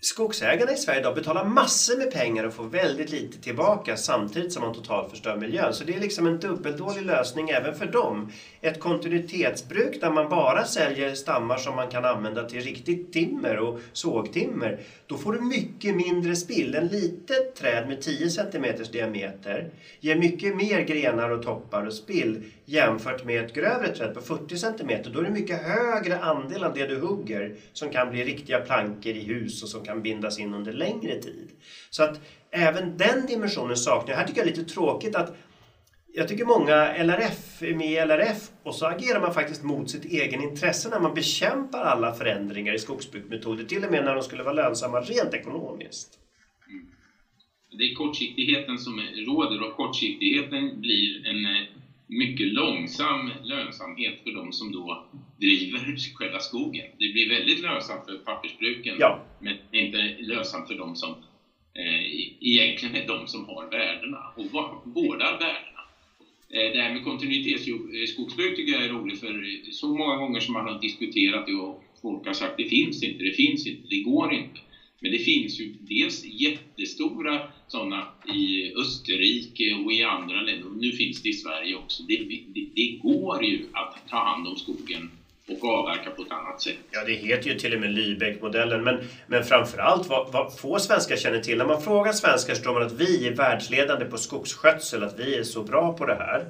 skogsägarna 0.00 0.72
i 0.72 0.76
Sverige 0.76 1.00
idag 1.00 1.14
betalar 1.14 1.44
massor 1.44 1.98
med 1.98 2.10
pengar 2.10 2.44
och 2.44 2.54
får 2.54 2.64
väldigt 2.64 3.10
lite 3.10 3.42
tillbaka 3.42 3.96
samtidigt 3.96 4.52
som 4.52 4.62
man 4.62 4.74
totalt 4.74 5.10
förstör 5.10 5.36
miljön. 5.36 5.74
Så 5.74 5.84
det 5.84 5.94
är 5.94 6.00
liksom 6.00 6.26
en 6.26 6.38
dubbeldålig 6.38 7.02
lösning 7.02 7.50
även 7.50 7.74
för 7.74 7.86
dem. 7.86 8.32
Ett 8.60 8.80
kontinuitetsbruk 8.80 10.00
där 10.00 10.10
man 10.10 10.28
bara 10.28 10.64
säljer 10.64 11.14
stammar 11.14 11.56
som 11.56 11.76
man 11.76 11.90
kan 11.90 12.04
använda 12.04 12.48
till 12.48 12.60
riktigt 12.60 13.12
timmer 13.12 13.58
och 13.58 13.80
sågtimmer. 13.92 14.80
Då 15.06 15.16
får 15.16 15.32
du 15.32 15.40
mycket 15.40 15.96
mindre 15.96 16.36
spill. 16.36 16.74
En 16.74 16.86
litet 16.86 17.54
träd 17.56 17.88
med 17.88 18.02
10 18.02 18.30
cm 18.30 18.64
diameter 18.92 19.70
ger 20.00 20.16
mycket 20.16 20.56
mer 20.56 20.80
grenar 20.80 21.30
och 21.30 21.42
toppar 21.42 21.86
och 21.86 21.94
spill 21.94 22.44
jämfört 22.70 23.22
med 23.22 23.40
ett 23.40 23.52
grövre 23.54 23.88
träd 23.88 24.14
på 24.14 24.20
40 24.20 24.56
cm. 24.58 25.12
Då 25.12 25.18
är 25.18 25.22
det 25.22 25.30
mycket 25.30 25.58
högre 25.58 26.18
andel 26.18 26.64
av 26.64 26.74
det 26.74 26.84
du 26.84 26.98
hugger 26.98 27.54
som 27.72 27.90
kan 27.90 28.10
bli 28.10 28.24
riktiga 28.24 28.58
plankor 28.58 29.12
i 29.12 29.22
hus 29.22 29.62
och 29.62 29.68
som 29.68 29.84
kan 29.84 30.02
bindas 30.02 30.38
in 30.38 30.54
under 30.54 30.72
längre 30.72 31.16
tid. 31.16 31.52
Så 31.90 32.02
att 32.02 32.20
även 32.50 32.96
den 32.96 33.26
dimensionen 33.26 33.76
saknar 33.76 34.12
jag. 34.12 34.16
Här 34.16 34.24
tycker 34.24 34.40
jag 34.40 34.48
är 34.48 34.56
lite 34.56 34.72
tråkigt 34.72 35.14
att 35.14 35.34
jag 36.12 36.28
tycker 36.28 36.44
många 36.44 37.02
LRF 37.02 37.62
är 37.62 37.74
med 37.74 37.92
i 37.92 38.04
LRF 38.04 38.50
och 38.62 38.74
så 38.74 38.86
agerar 38.86 39.18
man 39.18 39.32
faktiskt 39.32 39.62
mot 39.62 39.90
sitt 39.90 40.04
egen 40.04 40.40
intresse 40.40 40.88
när 40.88 40.98
man 40.98 41.14
bekämpar 41.14 41.82
alla 41.82 42.10
förändringar 42.10 42.72
i 42.72 42.78
skogsbruksmetoder, 42.78 43.64
till 43.64 43.84
och 43.84 43.90
med 43.90 44.02
när 44.02 44.14
de 44.14 44.22
skulle 44.22 44.42
vara 44.42 44.52
lönsamma 44.52 45.00
rent 45.00 45.34
ekonomiskt. 45.34 46.08
Mm. 46.68 46.86
Det 47.78 47.84
är 47.84 47.94
kortsiktigheten 47.94 48.78
som 48.78 49.00
råder 49.00 49.62
och 49.62 49.72
kortsiktigheten 49.76 50.80
blir 50.80 51.26
en 51.26 51.46
eh, 51.46 51.62
mycket 52.10 52.46
långsam 52.48 53.30
lönsamhet 53.42 54.14
för 54.22 54.30
de 54.30 54.52
som 54.52 54.72
då 54.72 55.06
driver 55.36 55.96
själva 56.14 56.38
skogen. 56.38 56.86
Det 56.98 57.08
blir 57.08 57.28
väldigt 57.28 57.60
lönsamt 57.60 58.04
för 58.04 58.16
pappersbruken, 58.16 58.96
ja. 58.98 59.20
men 59.38 59.54
inte 59.72 60.14
lönsamt 60.18 60.66
för 60.66 60.74
de 60.74 60.96
som 60.96 61.10
eh, 61.74 62.30
egentligen 62.40 62.94
är 62.94 63.06
de 63.06 63.26
som 63.26 63.44
har 63.44 63.70
värdena 63.70 64.18
och 64.36 64.46
vårdar 64.94 65.38
värdena. 65.38 65.80
Eh, 66.48 66.72
det 66.72 66.80
här 66.80 66.90
med 66.90 67.02
kontinuitetsskogsbruk 67.02 68.56
tycker 68.56 68.72
jag 68.72 68.84
är 68.84 68.88
roligt 68.88 69.20
för 69.20 69.60
så 69.72 69.94
många 69.94 70.16
gånger 70.16 70.40
som 70.40 70.54
man 70.54 70.64
har 70.64 70.80
diskuterat 70.80 71.46
det 71.46 71.54
och 71.54 71.82
folk 72.02 72.26
har 72.26 72.32
sagt 72.32 72.54
det 72.56 72.64
finns 72.64 73.02
inte, 73.02 73.22
det 73.22 73.32
finns 73.32 73.66
inte, 73.66 73.86
det 73.88 74.00
går 74.00 74.32
inte. 74.32 74.60
Men 75.00 75.10
det 75.10 75.18
finns 75.18 75.60
ju 75.60 75.74
dels 75.78 76.24
jättestora 76.24 77.40
sådana 77.70 78.06
i 78.34 78.74
Österrike 78.74 79.74
och 79.84 79.92
i 79.92 80.02
andra 80.02 80.40
länder. 80.40 80.66
Och 80.66 80.76
nu 80.76 80.92
finns 80.92 81.22
det 81.22 81.28
i 81.28 81.32
Sverige 81.32 81.76
också. 81.76 82.02
Det, 82.02 82.16
det, 82.16 82.66
det, 82.74 82.98
går 83.02 83.44
ju 83.44 83.66
att 83.72 84.08
ta 84.10 84.16
hand 84.16 84.48
om 84.48 84.56
skogen 84.56 85.10
och 85.48 85.64
avverka 85.64 86.10
på 86.10 86.22
ett 86.22 86.32
annat 86.32 86.62
sätt. 86.62 86.76
Ja, 86.90 87.04
det 87.04 87.12
heter 87.12 87.50
ju 87.50 87.58
till 87.58 87.74
och 87.74 87.80
med 87.80 87.90
Lübeck-modellen. 87.90 88.82
Men, 88.82 88.98
men 89.26 89.44
framförallt 89.44 90.08
vad, 90.08 90.32
vad 90.32 90.58
få 90.58 90.78
svenskar 90.78 91.16
känner 91.16 91.40
till. 91.40 91.58
När 91.58 91.66
man 91.66 91.82
frågar 91.82 92.12
svenskar 92.12 92.54
så 92.54 92.62
tror 92.62 92.74
man 92.74 92.82
att 92.82 93.00
vi 93.00 93.26
är 93.26 93.32
världsledande 93.32 94.04
på 94.04 94.18
skogsskötsel, 94.18 95.02
att 95.02 95.18
vi 95.18 95.36
är 95.36 95.42
så 95.42 95.62
bra 95.62 95.92
på 95.92 96.06
det 96.06 96.14
här. 96.14 96.46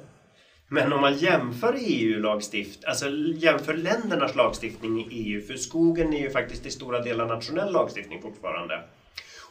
Men 0.67 0.93
om 0.93 1.01
man 1.01 1.17
jämför 1.17 1.77
EU-lagstiftning, 1.79 2.83
alltså 2.87 3.09
jämför 3.35 3.73
ländernas 3.73 4.35
lagstiftning 4.35 4.99
i 4.99 5.07
EU, 5.11 5.41
för 5.41 5.55
skogen 5.55 6.13
är 6.13 6.19
ju 6.19 6.29
faktiskt 6.29 6.65
i 6.65 6.69
stora 6.69 6.99
delar 6.99 7.27
nationell 7.27 7.73
lagstiftning 7.73 8.21
fortfarande. 8.21 8.83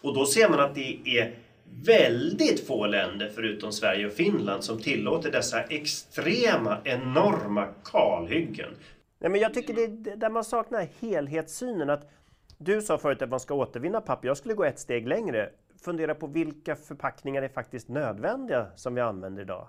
Och 0.02 0.14
då 0.14 0.26
ser 0.26 0.48
man 0.48 0.60
att 0.60 0.74
det 0.74 0.98
är 1.04 1.34
väldigt 1.72 2.66
få 2.66 2.86
länder 2.86 3.30
förutom 3.34 3.72
Sverige 3.72 4.06
och 4.06 4.12
Finland 4.12 4.64
som 4.64 4.78
tillåter 4.78 5.32
dessa 5.32 5.62
extrema, 5.62 6.78
enorma 6.84 7.66
kalhyggen. 7.84 8.70
Nej, 9.18 9.30
men 9.30 9.40
jag 9.40 9.54
tycker 9.54 9.74
det 9.74 9.84
är 9.84 10.16
där 10.16 10.30
man 10.30 10.44
saknar 10.44 10.88
helhetssynen. 11.00 11.90
att 11.90 12.10
Du 12.58 12.82
sa 12.82 12.98
förut 12.98 13.22
att 13.22 13.30
man 13.30 13.40
ska 13.40 13.54
återvinna 13.54 14.00
papper. 14.00 14.28
Jag 14.28 14.36
skulle 14.36 14.54
gå 14.54 14.64
ett 14.64 14.78
steg 14.78 15.08
längre. 15.08 15.50
Fundera 15.82 16.14
på 16.14 16.26
vilka 16.26 16.76
förpackningar 16.76 17.42
är 17.42 17.48
faktiskt 17.48 17.88
nödvändiga 17.88 18.66
som 18.76 18.94
vi 18.94 19.00
använder 19.00 19.42
idag. 19.42 19.68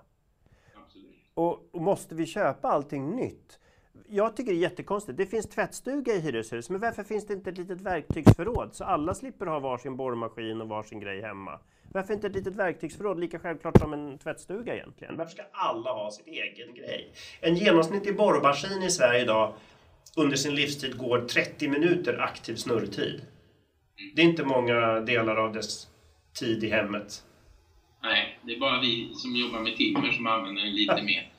Och, 1.34 1.68
och, 1.74 1.82
måste 1.82 2.14
vi 2.14 2.26
köpa 2.26 2.68
allting 2.68 3.16
nytt? 3.16 3.58
Jag 4.08 4.36
tycker 4.36 4.52
det 4.52 4.58
är 4.58 4.62
jättekonstigt. 4.62 5.18
Det 5.18 5.26
finns 5.26 5.46
tvättstuga 5.46 6.14
i 6.14 6.20
hyreshus, 6.20 6.70
men 6.70 6.80
varför 6.80 7.04
finns 7.04 7.26
det 7.26 7.34
inte 7.34 7.50
ett 7.50 7.58
litet 7.58 7.80
verktygsförråd 7.80 8.74
så 8.74 8.84
alla 8.84 9.14
slipper 9.14 9.46
ha 9.46 9.58
varsin 9.58 9.96
borrmaskin 9.96 10.60
och 10.60 10.68
varsin 10.68 11.00
grej 11.00 11.20
hemma? 11.22 11.60
Varför 11.94 12.14
inte 12.14 12.26
ett 12.26 12.34
litet 12.34 12.56
verktygsförråd 12.56 13.20
lika 13.20 13.38
självklart 13.38 13.78
som 13.78 13.92
en 13.92 14.18
tvättstuga 14.18 14.74
egentligen? 14.74 15.16
Varför 15.16 15.32
ska 15.32 15.42
alla 15.52 15.92
ha 15.92 16.10
sin 16.10 16.26
egen 16.26 16.74
grej? 16.74 17.12
En 17.40 17.56
genomsnittlig 17.56 18.16
borrmaskin 18.16 18.82
i 18.82 18.90
Sverige 18.90 19.22
idag 19.22 19.54
under 20.16 20.36
sin 20.36 20.54
livstid 20.54 20.98
går 20.98 21.20
30 21.20 21.68
minuter 21.68 22.18
aktiv 22.18 22.54
snurrtid. 22.54 23.22
Det 24.14 24.22
är 24.22 24.26
inte 24.26 24.44
många 24.44 25.00
delar 25.00 25.36
av 25.36 25.52
dess 25.52 25.88
tid 26.38 26.64
i 26.64 26.70
hemmet 26.70 27.22
Nej, 28.04 28.38
det 28.42 28.52
är 28.54 28.60
bara 28.60 28.80
vi 28.80 29.14
som 29.14 29.36
jobbar 29.36 29.60
med 29.60 29.76
timmer 29.76 30.12
som 30.12 30.26
använder 30.26 30.62
den 30.62 30.74
lite 30.74 31.02
mer. 31.02 31.30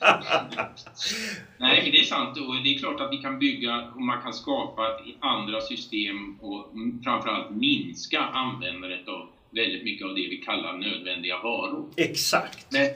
Nej, 1.58 1.82
men 1.82 1.92
det 1.92 1.98
är 1.98 2.04
sant. 2.04 2.36
Och 2.36 2.54
det 2.64 2.74
är 2.74 2.78
klart 2.78 3.00
att 3.00 3.12
vi 3.12 3.16
kan 3.16 3.38
bygga 3.38 3.92
och 3.94 4.00
man 4.00 4.22
kan 4.22 4.32
skapa 4.32 4.82
andra 5.20 5.60
system 5.60 6.38
och 6.40 6.72
framförallt 7.04 7.50
minska 7.50 8.20
användandet 8.20 9.08
av 9.08 9.28
väldigt 9.54 9.84
mycket 9.84 10.06
av 10.06 10.14
det 10.14 10.28
vi 10.28 10.36
kallar 10.36 10.76
nödvändiga 10.76 11.36
varor. 11.42 11.88
Exakt. 11.96 12.72
Men, 12.72 12.86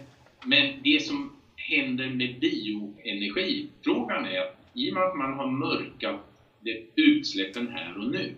men 0.47 0.83
det 0.83 1.03
som 1.07 1.37
händer 1.57 2.09
med 2.09 2.39
bioenergifrågan 2.41 4.27
är 4.27 4.41
att 4.41 4.59
i 4.75 4.91
och 4.91 4.95
med 4.95 5.03
att 5.03 5.17
man 5.17 5.33
har 5.33 5.47
mörkat 5.51 6.25
utsläppen 6.97 7.69
här 7.69 7.99
och 7.99 8.11
nu 8.11 8.35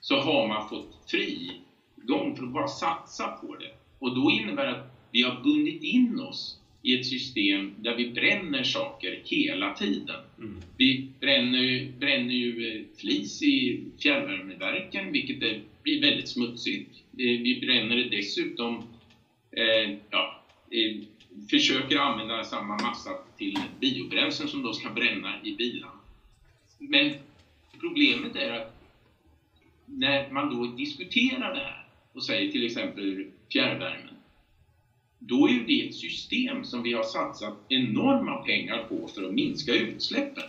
så 0.00 0.16
har 0.16 0.48
man 0.48 0.68
fått 0.68 1.10
frigång 1.10 2.36
för 2.36 2.42
att 2.42 2.52
bara 2.52 2.68
satsa 2.68 3.28
på 3.28 3.56
det. 3.56 3.70
Och 3.98 4.14
då 4.14 4.30
innebär 4.30 4.64
det 4.64 4.72
att 4.72 4.90
vi 5.10 5.22
har 5.22 5.42
bundit 5.42 5.82
in 5.82 6.20
oss 6.20 6.58
i 6.84 6.94
ett 6.94 7.06
system 7.06 7.72
där 7.76 7.96
vi 7.96 8.10
bränner 8.10 8.64
saker 8.64 9.20
hela 9.24 9.74
tiden. 9.74 10.20
Mm. 10.38 10.62
Vi 10.78 11.08
bränner, 11.20 11.88
bränner 11.98 12.34
ju 12.34 12.76
eh, 12.76 12.84
flis 12.96 13.42
i 13.42 13.84
fjärrvärmeverken, 14.02 15.12
vilket 15.12 15.42
är, 15.42 15.60
blir 15.82 16.00
väldigt 16.00 16.28
smutsigt. 16.28 16.88
Vi 17.16 17.58
bränner 17.60 17.96
det 17.96 18.16
dessutom, 18.16 18.84
eh, 19.56 19.90
ja, 20.10 20.44
eh, 20.70 21.02
försöker 21.50 21.96
använda 21.96 22.44
samma 22.44 22.76
massa 22.76 23.10
till 23.38 23.58
biobränslen 23.80 24.48
som 24.48 24.62
då 24.62 24.72
ska 24.72 24.90
bränna 24.90 25.42
i 25.42 25.52
bilarna. 25.52 26.00
Men 26.78 27.12
problemet 27.80 28.36
är 28.36 28.52
att 28.52 28.74
när 29.86 30.30
man 30.30 30.50
då 30.50 30.66
diskuterar 30.66 31.54
det 31.54 31.60
här 31.60 31.86
och 32.12 32.24
säger 32.24 32.50
till 32.50 32.66
exempel 32.66 33.26
fjärrvärmen, 33.52 34.13
då 35.28 35.48
är 35.48 35.52
ju 35.52 35.64
det 35.64 35.88
ett 35.88 35.94
system 35.94 36.64
som 36.64 36.82
vi 36.82 36.92
har 36.92 37.02
satsat 37.02 37.54
enorma 37.68 38.42
pengar 38.42 38.84
på 38.88 39.08
för 39.08 39.24
att 39.24 39.32
minska 39.32 39.72
utsläppen. 39.72 40.44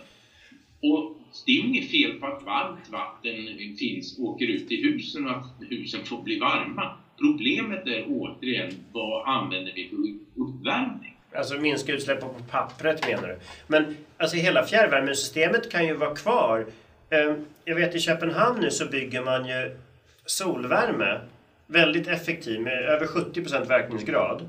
Och 0.80 1.16
det 1.46 1.52
är 1.52 1.60
inget 1.60 1.90
fel 1.90 2.12
på 2.12 2.26
att 2.26 2.42
varmt 2.42 2.88
vatten 2.88 3.76
finns, 3.78 4.18
åker 4.18 4.46
ut 4.46 4.72
i 4.72 4.82
husen 4.82 5.26
och 5.26 5.30
att 5.30 5.54
husen 5.60 6.04
får 6.04 6.22
bli 6.22 6.38
varma. 6.38 6.96
Problemet 7.18 7.86
är 7.86 8.04
återigen, 8.06 8.72
vad 8.92 9.28
använder 9.28 9.72
vi 9.74 9.88
för 9.88 9.96
uppvärmning? 10.42 11.16
Alltså 11.34 11.54
minska 11.56 11.92
utsläppen 11.92 12.28
på 12.28 12.42
pappret 12.50 13.06
menar 13.08 13.28
du? 13.28 13.38
Men 13.66 13.96
alltså 14.16 14.36
hela 14.36 14.64
fjärrvärmesystemet 14.64 15.70
kan 15.70 15.86
ju 15.86 15.94
vara 15.94 16.14
kvar. 16.14 16.66
Ehm, 17.10 17.46
jag 17.64 17.74
vet 17.74 17.94
i 17.94 18.00
Köpenhamn 18.00 18.60
nu 18.60 18.70
så 18.70 18.86
bygger 18.86 19.22
man 19.22 19.46
ju 19.46 19.76
solvärme 20.26 21.20
väldigt 21.66 22.08
effektiv 22.08 22.60
med 22.60 22.82
över 22.82 23.06
70% 23.06 23.68
verkningsgrad. 23.68 24.48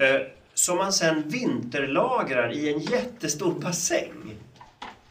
Eh, 0.00 0.20
som 0.54 0.76
man 0.76 0.92
sen 0.92 1.28
vinterlagrar 1.28 2.52
i 2.52 2.72
en 2.72 2.80
jättestor 2.80 3.60
bassäng. 3.60 4.38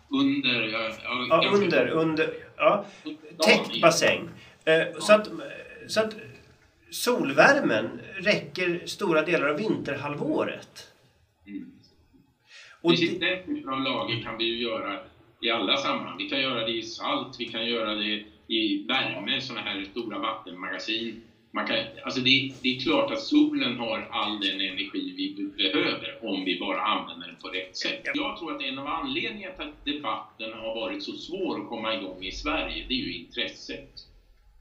Under, 0.09 0.67
ja, 0.67 0.91
ja, 1.29 1.51
under, 1.53 1.87
under, 1.87 2.33
ja, 2.57 2.85
täckt 3.45 3.81
bassäng. 3.81 4.29
Eh, 4.65 4.99
så, 4.99 5.13
att, 5.13 5.29
så 5.87 5.99
att 5.99 6.15
solvärmen 6.89 8.01
räcker 8.15 8.81
stora 8.85 9.21
delar 9.21 9.47
av 9.47 9.57
vinterhalvåret. 9.57 10.87
Mm. 11.47 11.71
Och 12.81 12.91
Precis 12.91 13.19
den 13.19 13.45
typen 13.45 13.73
av 13.73 13.79
lager 13.81 14.23
kan 14.23 14.37
vi 14.37 14.43
ju 14.43 14.63
göra 14.63 14.99
i 15.41 15.49
alla 15.49 15.77
sammanhang. 15.77 16.17
Vi 16.17 16.29
kan 16.29 16.41
göra 16.41 16.65
det 16.65 16.71
i 16.71 16.83
salt, 16.83 17.35
vi 17.39 17.45
kan 17.45 17.65
göra 17.65 17.95
det 17.95 18.23
i 18.47 18.85
värme, 18.87 19.41
sådana 19.41 19.69
här 19.69 19.85
stora 19.91 20.19
vattenmagasin. 20.19 21.21
Man 21.53 21.67
kan, 21.67 21.77
alltså 22.03 22.19
det, 22.21 22.51
det, 22.61 22.75
är 22.75 22.79
klart 22.79 23.11
att 23.11 23.21
solen 23.21 23.77
har 23.77 24.07
all 24.09 24.39
den 24.39 24.61
energi 24.61 25.13
vi 25.15 25.43
behöver 25.43 26.25
om 26.25 26.43
vi 26.43 26.59
bara 26.59 26.81
använder 26.81 27.27
den 27.27 27.35
på 27.35 27.47
rätt 27.47 27.77
sätt. 27.77 28.01
Jag 28.13 28.37
tror 28.37 28.55
att 28.55 28.61
en 28.61 28.79
av 28.79 28.87
anledningarna 28.87 29.55
till 29.55 29.65
att 29.65 29.85
debatten 29.85 30.53
har 30.53 30.73
varit 30.73 31.03
så 31.03 31.13
svår 31.13 31.59
att 31.59 31.67
komma 31.67 31.93
igång 31.93 32.23
i 32.23 32.31
Sverige, 32.31 32.85
det 32.87 32.93
är 32.93 32.97
ju 32.97 33.13
intresset. 33.13 33.89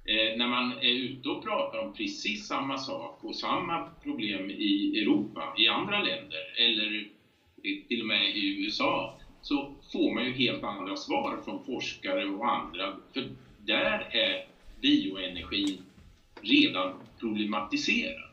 Eh, 0.04 0.36
när 0.36 0.46
man 0.46 0.72
är 0.72 0.92
ute 0.92 1.28
och 1.28 1.42
pratar 1.42 1.78
om 1.78 1.94
precis 1.94 2.46
samma 2.46 2.78
sak 2.78 3.24
och 3.24 3.34
samma 3.34 3.88
problem 4.02 4.50
i 4.50 5.00
Europa, 5.00 5.54
i 5.58 5.68
andra 5.68 5.98
länder 5.98 6.54
eller 6.58 7.06
till 7.88 8.00
och 8.00 8.06
med 8.06 8.36
i 8.36 8.64
USA, 8.64 9.18
så 9.42 9.74
får 9.92 10.10
man 10.10 10.24
ju 10.24 10.32
helt 10.32 10.62
andra 10.62 10.96
svar 10.96 11.40
från 11.44 11.64
forskare 11.64 12.26
och 12.26 12.48
andra. 12.48 12.94
För 13.12 13.28
där 13.56 14.08
är 14.10 14.44
bioenergin 14.80 15.82
redan 16.42 16.92
problematiserad. 17.20 18.30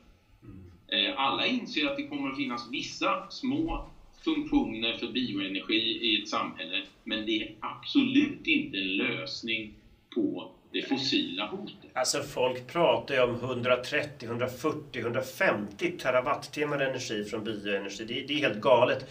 Eh, 0.88 1.20
alla 1.20 1.46
inser 1.46 1.86
att 1.86 1.98
det 1.98 2.08
kommer 2.08 2.32
att 2.32 2.38
finnas 2.38 2.70
vissa 2.72 3.30
små 3.30 3.90
funktioner 4.24 4.98
för 4.98 5.08
bioenergi 5.08 6.00
i 6.02 6.22
ett 6.22 6.30
samhälle, 6.30 6.84
men 7.04 7.26
det 7.26 7.42
är 7.42 7.56
absolut 7.60 8.48
inte 8.48 8.78
en 8.78 8.98
lösning 8.98 9.74
på 10.16 10.52
det 10.72 10.82
fossila 10.82 11.48
hotet. 11.48 11.92
Alltså 11.94 12.22
folk 12.22 12.68
pratar 12.68 13.16
ju 13.16 13.22
om 13.22 13.36
130, 13.36 14.28
140, 14.28 15.02
150 15.02 15.92
terawattimmar 15.92 16.80
energi 16.80 17.24
från 17.24 17.44
bioenergi. 17.44 18.04
Det, 18.06 18.28
det 18.28 18.34
är 18.34 18.50
helt 18.50 18.62
galet. 18.62 19.06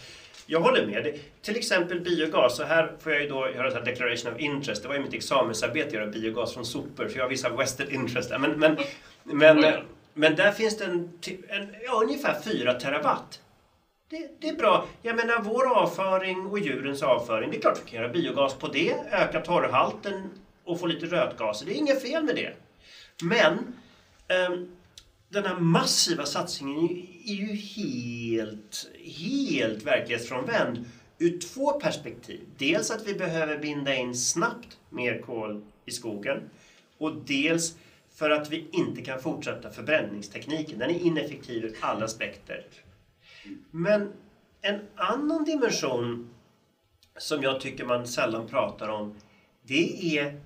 Jag 0.49 0.59
håller 0.59 0.85
med. 0.85 1.03
Det, 1.03 1.41
till 1.41 1.55
exempel 1.55 1.99
biogas. 1.99 2.57
Så 2.57 2.63
här 2.63 2.91
får 2.99 3.11
jag 3.11 3.21
ju 3.21 3.29
då 3.29 3.49
göra 3.49 3.79
en 3.79 3.85
declaration 3.85 4.33
of 4.33 4.39
interest. 4.39 4.81
Det 4.81 4.87
var 4.87 4.95
ju 4.95 5.01
mitt 5.01 5.13
examensarbete 5.13 5.87
att 5.87 5.93
göra 5.93 6.07
biogas 6.07 6.53
från 6.53 6.65
sopor. 6.65 7.07
För 7.07 7.17
jag 7.17 7.23
har 7.23 7.29
vissa 7.29 7.49
vested 7.49 7.89
interest. 7.89 8.31
Men, 8.39 8.51
men, 8.51 8.77
men, 9.23 9.73
men 10.13 10.35
där 10.35 10.51
finns 10.51 10.77
det 10.77 10.85
en, 10.85 11.19
en, 11.47 11.75
ja, 11.85 12.01
ungefär 12.03 12.39
4 12.41 12.73
terawatt. 12.73 13.41
Det, 14.09 14.29
det, 14.39 14.49
är 14.49 14.55
bra. 14.55 14.87
Jag 15.01 15.15
menar 15.15 15.39
vår 15.41 15.77
avföring 15.77 16.45
och 16.45 16.59
djurens 16.59 17.03
avföring. 17.03 17.51
Det 17.51 17.57
är 17.57 17.61
klart 17.61 17.81
vi 17.85 17.89
kan 17.89 18.01
göra 18.01 18.13
biogas 18.13 18.53
på 18.53 18.67
det. 18.67 18.95
Öka 19.11 19.41
torrhalten 19.41 20.29
och 20.63 20.79
få 20.79 20.85
lite 20.85 21.05
rötgaser. 21.05 21.65
Det 21.65 21.71
är 21.71 21.75
inget 21.75 22.01
fel 22.01 22.23
med 22.23 22.35
det. 22.35 22.53
Men 23.23 23.75
um, 24.49 24.76
den 25.29 25.45
här 25.45 25.59
massiva 25.59 26.25
satsningen 26.25 27.07
är 27.25 27.33
ju 27.33 27.55
helt, 27.55 28.87
helt 29.03 29.83
verklighetsfrånvänd 29.83 30.85
ur 31.17 31.39
två 31.39 31.79
perspektiv. 31.79 32.41
Dels 32.57 32.91
att 32.91 33.07
vi 33.07 33.13
behöver 33.13 33.57
binda 33.57 33.95
in 33.95 34.15
snabbt 34.15 34.77
mer 34.89 35.21
kol 35.21 35.61
i 35.85 35.91
skogen 35.91 36.49
och 36.97 37.15
dels 37.15 37.75
för 38.15 38.29
att 38.29 38.49
vi 38.49 38.67
inte 38.71 39.01
kan 39.01 39.21
fortsätta 39.21 39.71
förbränningstekniken. 39.71 40.79
Den 40.79 40.89
är 40.89 40.99
ineffektiv 40.99 41.63
ur 41.63 41.75
alla 41.79 42.05
aspekter. 42.05 42.65
Men 43.71 44.13
en 44.61 44.79
annan 44.95 45.45
dimension 45.45 46.29
som 47.17 47.43
jag 47.43 47.61
tycker 47.61 47.85
man 47.85 48.07
sällan 48.07 48.47
pratar 48.47 48.89
om 48.89 49.15
det 49.61 50.17
är 50.17 50.41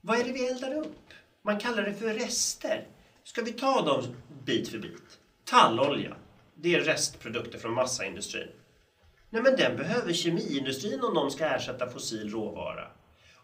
vad 0.00 0.18
är 0.18 0.24
det 0.24 0.32
vi 0.32 0.46
eldar 0.46 0.74
upp? 0.74 0.98
Man 1.42 1.60
kallar 1.60 1.82
det 1.82 1.94
för 1.94 2.14
rester. 2.14 2.86
Ska 3.26 3.42
vi 3.42 3.52
ta 3.52 3.82
dem 3.82 4.16
bit 4.44 4.68
för 4.68 4.78
bit? 4.78 5.18
Tallolja, 5.44 6.16
det 6.54 6.74
är 6.74 6.80
restprodukter 6.80 7.58
från 7.58 7.74
massaindustrin. 7.74 8.48
Nej, 9.30 9.42
men 9.42 9.56
den 9.56 9.76
behöver 9.76 10.12
kemiindustrin 10.12 11.00
om 11.00 11.14
de 11.14 11.30
ska 11.30 11.46
ersätta 11.46 11.90
fossil 11.90 12.30
råvara. 12.30 12.88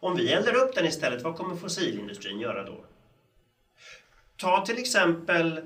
Om 0.01 0.17
vi 0.17 0.33
eldar 0.33 0.55
upp 0.55 0.75
den 0.75 0.87
istället, 0.87 1.23
vad 1.23 1.37
kommer 1.37 1.57
fossilindustrin 1.57 2.41
göra 2.41 2.65
då? 2.65 2.85
Ta 4.37 4.67
till 4.67 4.79
exempel 4.79 5.59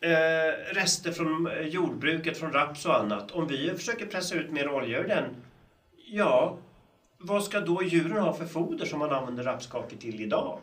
eh, 0.00 0.74
rester 0.74 1.12
från 1.12 1.46
eh, 1.46 1.66
jordbruket, 1.66 2.38
från 2.38 2.52
raps 2.52 2.86
och 2.86 3.00
annat. 3.00 3.30
Om 3.30 3.46
vi 3.46 3.74
försöker 3.74 4.06
pressa 4.06 4.34
ut 4.34 4.50
mer 4.50 4.68
olja 4.68 4.98
ur 4.98 5.08
den, 5.08 5.36
ja, 6.06 6.58
vad 7.18 7.44
ska 7.44 7.60
då 7.60 7.82
djuren 7.82 8.22
ha 8.22 8.32
för 8.32 8.46
foder 8.46 8.86
som 8.86 8.98
man 8.98 9.12
använder 9.12 9.44
rapskakor 9.44 9.96
till 9.96 10.20
idag? 10.20 10.60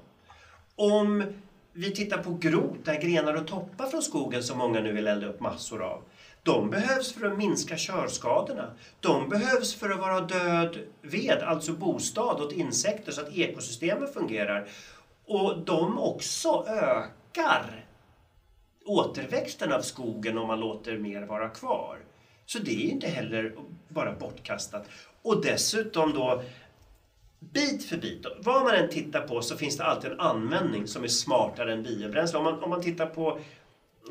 Om 0.75 1.23
vi 1.77 1.91
tittar 1.91 2.23
på 2.23 2.33
grot, 2.33 2.85
där 2.85 3.01
grenar 3.01 3.33
och 3.33 3.47
toppar 3.47 3.85
från 3.85 4.01
skogen 4.01 4.43
som 4.43 4.57
många 4.57 4.79
nu 4.79 4.91
vill 4.91 5.07
elda 5.07 5.27
upp 5.27 5.39
massor 5.39 5.83
av. 5.83 6.03
De 6.43 6.69
behövs 6.69 7.13
för 7.13 7.27
att 7.27 7.37
minska 7.37 7.75
körskadorna. 7.77 8.71
De 8.99 9.29
behövs 9.29 9.75
för 9.75 9.89
att 9.89 9.99
vara 9.99 10.21
död 10.21 10.77
ved, 11.01 11.43
alltså 11.43 11.71
bostad 11.71 12.41
åt 12.41 12.51
insekter 12.51 13.11
så 13.11 13.21
att 13.21 13.33
ekosystemen 13.33 14.07
fungerar. 14.07 14.67
Och 15.25 15.59
de 15.59 15.99
också 15.99 16.65
ökar 16.67 17.85
återväxten 18.85 19.73
av 19.73 19.81
skogen 19.81 20.37
om 20.37 20.47
man 20.47 20.59
låter 20.59 20.97
mer 20.97 21.21
vara 21.21 21.49
kvar. 21.49 21.97
Så 22.45 22.59
det 22.59 22.85
är 22.85 22.91
inte 22.91 23.07
heller 23.07 23.55
bara 23.87 24.11
bortkastat. 24.11 24.85
Och 25.21 25.41
dessutom 25.41 26.13
då 26.13 26.43
bit 27.53 27.85
för 27.85 27.97
bit, 27.97 28.25
vad 28.39 28.63
man 28.63 28.75
än 28.75 28.89
tittar 28.89 29.21
på 29.27 29.41
så 29.41 29.57
finns 29.57 29.77
det 29.77 29.83
alltid 29.83 30.11
en 30.11 30.19
användning 30.19 30.87
som 30.87 31.03
är 31.03 31.07
smartare 31.07 31.73
än 31.73 31.83
biobränsle. 31.83 32.37
Om 32.37 32.43
man, 32.43 32.63
om 32.63 32.69
man 32.69 32.81
tittar 32.81 33.05
på 33.05 33.39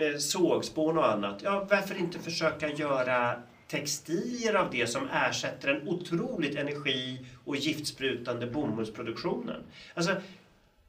eh, 0.01 0.19
sågspån 0.19 0.99
och 0.99 1.13
annat, 1.13 1.41
ja 1.43 1.67
varför 1.71 1.99
inte 1.99 2.19
försöka 2.19 2.69
göra 2.69 3.43
textilier 3.69 4.55
av 4.55 4.71
det 4.71 4.87
som 4.87 5.09
ersätter 5.09 5.75
den 5.75 5.89
otroligt 5.89 6.57
energi 6.57 7.27
och 7.45 7.57
giftsprutande 7.57 8.47
bomullsproduktionen. 8.47 9.63
Alltså, 9.95 10.17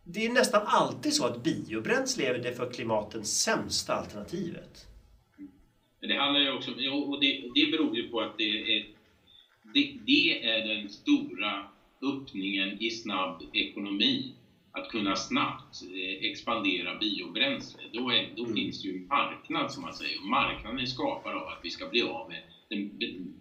det 0.03 0.25
är 0.25 0.29
nästan 0.29 0.61
alltid 0.65 1.13
så 1.13 1.25
att 1.25 1.43
biobränsle 1.43 2.25
är 2.25 2.37
det 2.37 2.53
för 2.53 2.71
klimatens 2.71 3.41
sämsta 3.41 3.93
alternativet. 3.93 4.87
Det 5.99 6.17
handlar 6.17 6.39
ju 6.39 6.51
också 6.51 6.71
och 6.71 7.19
det, 7.21 7.51
det 7.55 7.71
beror 7.71 7.95
ju 7.95 8.09
på 8.09 8.19
att 8.21 8.37
det 8.37 8.77
är, 8.77 8.85
det, 9.73 9.97
det 10.05 10.49
är 10.49 10.67
den 10.67 10.89
stora 10.89 11.67
öppningen 12.05 12.81
i 12.81 12.89
snabb 12.91 13.43
ekonomi 13.53 14.33
att 14.71 14.87
kunna 14.87 15.15
snabbt 15.15 15.81
eh, 15.81 16.29
expandera 16.29 16.95
biobränsle, 16.95 17.81
då, 17.93 18.09
är, 18.09 18.29
då 18.35 18.43
mm. 18.43 18.55
finns 18.55 18.81
det 18.81 18.87
ju 18.87 18.97
en 18.97 19.07
marknad 19.07 19.71
som 19.71 19.81
man 19.81 19.93
säger. 19.93 20.19
Och 20.19 20.27
marknaden 20.27 20.79
är 20.79 20.85
skapad 20.85 21.35
av 21.35 21.47
att 21.47 21.59
vi 21.63 21.69
ska 21.69 21.85
bli 21.87 22.01
av 22.01 22.29
med 22.29 22.41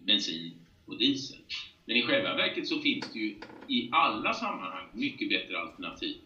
bensin 0.06 0.52
och 0.84 0.98
diesel. 0.98 1.38
Men 1.84 1.96
i 1.96 2.02
själva 2.02 2.34
verket 2.34 2.66
så 2.66 2.78
finns 2.78 3.12
det 3.12 3.18
ju 3.18 3.34
i 3.68 3.88
alla 3.92 4.34
sammanhang 4.34 4.86
mycket 4.92 5.28
bättre 5.28 5.58
alternativ. 5.58 6.16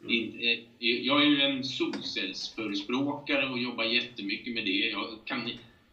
Mm. 0.00 0.34
Eh, 0.38 0.58
jag 0.78 1.22
är 1.22 1.26
ju 1.26 1.40
en 1.40 1.64
solcellsförespråkare 1.64 3.48
och 3.48 3.58
jobbar 3.58 3.84
jättemycket 3.84 4.54
med 4.54 4.64
det. 4.64 4.70
Jag 4.70 5.18
kan 5.24 5.50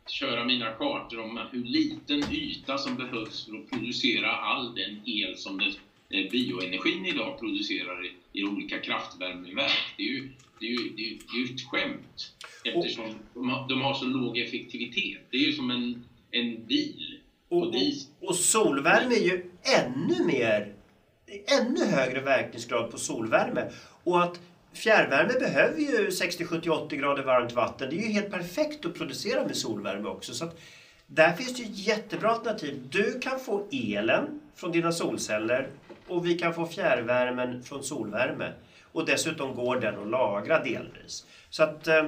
köra 0.07 0.45
mina 0.45 0.71
kartor 0.71 1.19
om 1.19 1.39
hur 1.51 1.63
liten 1.63 2.31
yta 2.31 2.77
som 2.77 2.97
behövs 2.97 3.45
för 3.45 3.57
att 3.57 3.69
producera 3.69 4.31
all 4.31 4.73
den 4.73 5.01
el 5.05 5.37
som 5.37 5.57
den 5.57 5.67
eh, 5.67 5.73
bioenergin 6.09 7.05
idag 7.05 7.39
producerar 7.39 8.05
i, 8.05 8.39
i 8.39 8.43
olika 8.43 8.79
kraftvärmeverk. 8.79 9.93
Det 9.97 10.03
är 10.03 10.07
ju, 10.07 10.29
det 10.59 10.65
är 10.65 10.69
ju, 10.69 10.89
det 10.89 11.01
är 11.01 11.09
ju, 11.09 11.17
det 11.31 11.37
är 11.37 11.47
ju 11.47 11.55
ett 11.55 11.67
skämt 11.71 12.33
eftersom 12.63 13.05
och, 13.05 13.13
de, 13.33 13.49
har, 13.49 13.69
de 13.69 13.81
har 13.81 13.93
så 13.93 14.05
låg 14.05 14.37
effektivitet. 14.37 15.21
Det 15.31 15.37
är 15.37 15.41
ju 15.41 15.53
som 15.53 15.71
en, 15.71 16.05
en 16.31 16.65
bil 16.65 17.19
och, 17.49 17.67
och, 17.67 17.73
och 18.21 18.35
solvärme 18.35 19.15
är 19.15 19.23
ju 19.23 19.51
ännu 19.77 20.25
mer 20.25 20.73
ännu 21.61 21.85
högre 21.85 22.21
verkningsgrad 22.21 22.91
på 22.91 22.97
solvärme. 22.97 23.69
Och 24.03 24.23
att 24.23 24.39
Fjärrvärme 24.73 25.33
behöver 25.39 25.79
ju 25.79 26.11
60, 26.11 26.45
70, 26.45 26.69
80 26.69 26.95
grader 26.97 27.23
varmt 27.23 27.51
vatten. 27.51 27.89
Det 27.89 27.95
är 27.95 28.01
ju 28.01 28.11
helt 28.11 28.31
perfekt 28.31 28.85
att 28.85 28.95
producera 28.95 29.45
med 29.45 29.55
solvärme 29.55 30.07
också. 30.07 30.33
Så 30.33 30.51
där 31.11 31.33
finns 31.33 31.53
det 31.53 31.63
ju 31.63 31.69
jättebra 31.71 32.29
alternativ. 32.29 32.87
Du 32.91 33.19
kan 33.19 33.39
få 33.39 33.67
elen 33.71 34.41
från 34.55 34.71
dina 34.71 34.91
solceller 34.91 35.69
och 36.07 36.25
vi 36.25 36.37
kan 36.39 36.53
få 36.53 36.65
fjärrvärmen 36.65 37.63
från 37.63 37.83
solvärme. 37.83 38.53
Och 38.91 39.05
dessutom 39.05 39.55
går 39.55 39.79
den 39.79 39.99
att 39.99 40.09
lagra 40.09 40.63
delvis. 40.63 41.25
Så 41.49 41.63
att 41.63 41.87
eh, 41.87 42.05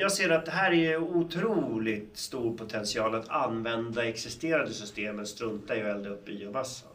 jag 0.00 0.12
ser 0.12 0.30
att 0.30 0.44
det 0.44 0.50
här 0.50 0.72
är 0.72 0.96
otroligt 0.96 2.16
stor 2.16 2.56
potential 2.56 3.14
att 3.14 3.28
använda 3.28 4.08
existerande 4.08 4.72
system 4.72 5.16
men 5.16 5.26
strunta 5.26 5.76
i 5.76 5.82
att 5.82 5.96
elda 5.96 6.10
upp 6.10 6.24
biomassa. 6.24 6.86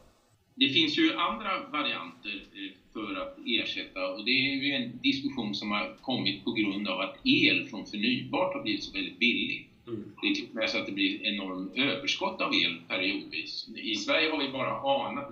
Det 0.55 0.69
finns 0.69 0.97
ju 0.97 1.13
andra 1.13 1.69
varianter 1.71 2.43
eh, 2.53 2.71
för 2.93 3.15
att 3.15 3.37
ersätta 3.45 4.07
och 4.07 4.25
det 4.25 4.31
är 4.31 4.55
ju 4.55 4.73
en 4.73 4.99
diskussion 5.01 5.55
som 5.55 5.71
har 5.71 5.97
kommit 6.01 6.43
på 6.43 6.51
grund 6.51 6.87
av 6.87 6.99
att 6.99 7.15
el 7.23 7.67
från 7.69 7.85
förnybart 7.85 8.53
har 8.53 8.63
blivit 8.63 8.83
så 8.83 8.91
väldigt 8.91 9.19
billig. 9.19 9.69
Mm. 9.89 10.11
Det 10.21 10.27
är 10.27 10.31
typ 10.31 10.35
till 10.35 10.47
och 10.49 10.55
med 10.55 10.69
så 10.69 10.77
att 10.77 10.85
det 10.85 10.91
blir 10.91 11.25
enormt 11.25 11.75
överskott 11.75 12.41
av 12.41 12.53
el 12.53 12.79
periodvis. 12.87 13.67
I 13.75 13.95
Sverige 13.95 14.29
har 14.29 14.37
vi 14.37 14.47
bara 14.47 15.03
anat 15.07 15.29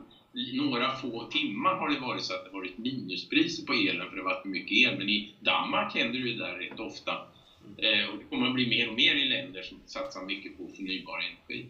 några 0.54 0.96
få 0.96 1.24
timmar 1.24 1.76
har 1.76 1.90
det 1.90 2.00
varit 2.00 2.24
så 2.24 2.34
att 2.34 2.44
det 2.44 2.50
varit 2.50 2.78
minuspriser 2.78 3.64
på 3.64 3.74
elen 3.74 4.10
för 4.10 4.16
det 4.16 4.22
har 4.22 4.30
varit 4.30 4.42
för 4.42 4.50
mycket 4.50 4.78
el. 4.78 4.98
Men 4.98 5.10
i 5.10 5.32
Danmark 5.40 5.94
händer 5.94 6.20
det 6.20 6.34
där 6.34 6.56
rätt 6.56 6.80
ofta. 6.80 7.12
Eh, 7.78 8.10
och 8.10 8.18
det 8.18 8.24
kommer 8.30 8.46
att 8.46 8.54
bli 8.54 8.68
mer 8.68 8.88
och 8.88 8.94
mer 8.94 9.16
i 9.16 9.26
länder 9.26 9.62
som 9.62 9.80
satsar 9.86 10.22
mycket 10.22 10.58
på 10.58 10.70
förnybar 10.76 11.20
energi. 11.20 11.66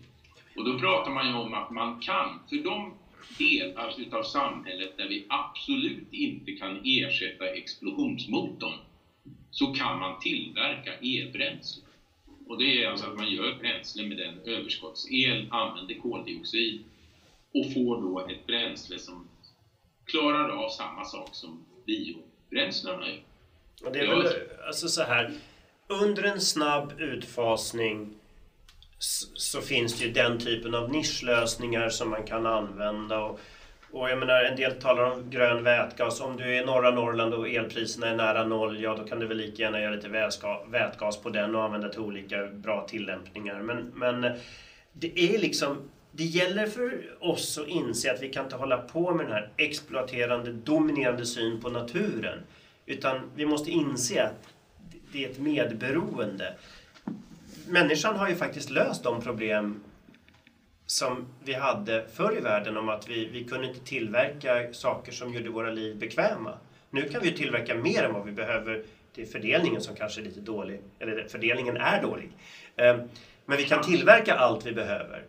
Och 0.55 0.65
då 0.65 0.77
pratar 0.77 1.11
man 1.11 1.27
ju 1.27 1.33
om 1.33 1.53
att 1.53 1.69
man 1.69 1.99
kan, 2.01 2.39
för 2.49 2.57
de 2.57 2.93
delar 3.37 3.81
alltså 3.81 4.01
utav 4.01 4.23
samhället 4.23 4.97
där 4.97 5.07
vi 5.07 5.25
absolut 5.27 6.07
inte 6.13 6.51
kan 6.51 6.81
ersätta 6.83 7.47
explosionsmotorn, 7.47 8.79
så 9.51 9.67
kan 9.67 9.99
man 9.99 10.19
tillverka 10.19 10.93
elbränsle. 10.93 11.81
Och 12.49 12.59
det 12.59 12.83
är 12.83 12.89
alltså 12.89 13.05
att 13.05 13.17
man 13.17 13.31
gör 13.31 13.55
bränsle 13.55 14.03
med 14.03 14.17
den 14.17 14.39
överskottsel, 14.45 15.47
använder 15.51 15.95
koldioxid 15.95 16.83
och 17.53 17.73
får 17.73 18.01
då 18.01 18.27
ett 18.29 18.47
bränsle 18.47 18.99
som 18.99 19.27
klarar 20.05 20.49
av 20.49 20.69
samma 20.69 21.05
sak 21.05 21.29
som 21.31 21.65
biobränslena 21.85 23.07
gör. 23.07 23.21
Och 23.83 23.91
det 23.91 23.99
är 23.99 24.07
väl 24.07 24.27
alltså 24.67 24.87
så 24.87 25.01
här, 25.01 25.33
under 25.87 26.23
en 26.23 26.41
snabb 26.41 26.93
utfasning 26.99 28.13
så 28.99 29.61
finns 29.61 29.99
det 29.99 30.05
ju 30.05 30.11
den 30.11 30.39
typen 30.39 30.75
av 30.75 30.91
nischlösningar 30.91 31.89
som 31.89 32.09
man 32.09 32.25
kan 32.25 32.45
använda. 32.45 33.19
Och, 33.19 33.39
och 33.91 34.09
jag 34.09 34.19
menar, 34.19 34.43
en 34.43 34.55
del 34.55 34.81
talar 34.81 35.03
om 35.03 35.29
grön 35.29 35.63
vätgas. 35.63 36.21
Om 36.21 36.37
du 36.37 36.43
är 36.43 36.61
i 36.61 36.65
norra 36.65 36.91
Norrland 36.91 37.33
och 37.33 37.49
elpriserna 37.49 38.07
är 38.07 38.15
nära 38.15 38.43
noll, 38.43 38.81
ja 38.81 38.95
då 38.95 39.03
kan 39.03 39.19
du 39.19 39.27
väl 39.27 39.37
lika 39.37 39.63
gärna 39.63 39.81
göra 39.81 39.95
lite 39.95 40.29
vätgas 40.67 41.17
på 41.17 41.29
den 41.29 41.55
och 41.55 41.63
använda 41.63 41.89
till 41.89 41.99
olika 41.99 42.45
bra 42.45 42.87
tillämpningar. 42.87 43.61
Men, 43.61 43.91
men 43.95 44.37
det 44.93 45.19
är 45.19 45.37
liksom 45.39 45.77
det 46.11 46.23
gäller 46.23 46.67
för 46.67 47.17
oss 47.19 47.57
att 47.57 47.67
inse 47.67 48.13
att 48.13 48.21
vi 48.21 48.29
kan 48.29 48.43
inte 48.43 48.55
hålla 48.55 48.77
på 48.77 49.13
med 49.13 49.25
den 49.25 49.33
här 49.33 49.49
exploaterande, 49.57 50.51
dominerande 50.51 51.25
syn 51.25 51.61
på 51.61 51.69
naturen. 51.69 52.39
Utan 52.85 53.21
vi 53.35 53.45
måste 53.45 53.71
inse 53.71 54.23
att 54.23 54.53
det 55.11 55.25
är 55.25 55.29
ett 55.29 55.39
medberoende. 55.39 56.53
Människan 57.67 58.15
har 58.15 58.29
ju 58.29 58.35
faktiskt 58.35 58.69
löst 58.69 59.03
de 59.03 59.21
problem 59.21 59.79
som 60.87 61.25
vi 61.39 61.53
hade 61.53 62.07
förr 62.13 62.37
i 62.37 62.41
världen 62.41 62.77
om 62.77 62.89
att 62.89 63.07
vi, 63.07 63.25
vi 63.25 63.47
kunde 63.47 63.67
inte 63.67 63.79
tillverka 63.79 64.73
saker 64.73 65.11
som 65.11 65.33
gjorde 65.33 65.49
våra 65.49 65.69
liv 65.69 65.99
bekväma. 65.99 66.57
Nu 66.89 67.07
kan 67.07 67.21
vi 67.21 67.31
tillverka 67.31 67.75
mer 67.75 68.03
än 68.03 68.13
vad 68.13 68.25
vi 68.25 68.31
behöver. 68.31 68.81
Det 69.15 69.21
är 69.21 69.25
fördelningen 69.25 69.81
som 69.81 69.95
kanske 69.95 70.21
är 70.21 70.23
lite 70.23 70.39
dålig, 70.39 70.81
eller 70.99 71.25
fördelningen 71.27 71.77
är 71.77 71.99
dålig. 72.01 72.29
Eh, 72.75 72.95
men 73.45 73.57
vi 73.57 73.63
kan 73.63 73.83
tillverka 73.83 74.33
allt 74.33 74.65
vi 74.65 74.73
behöver. 74.73 75.25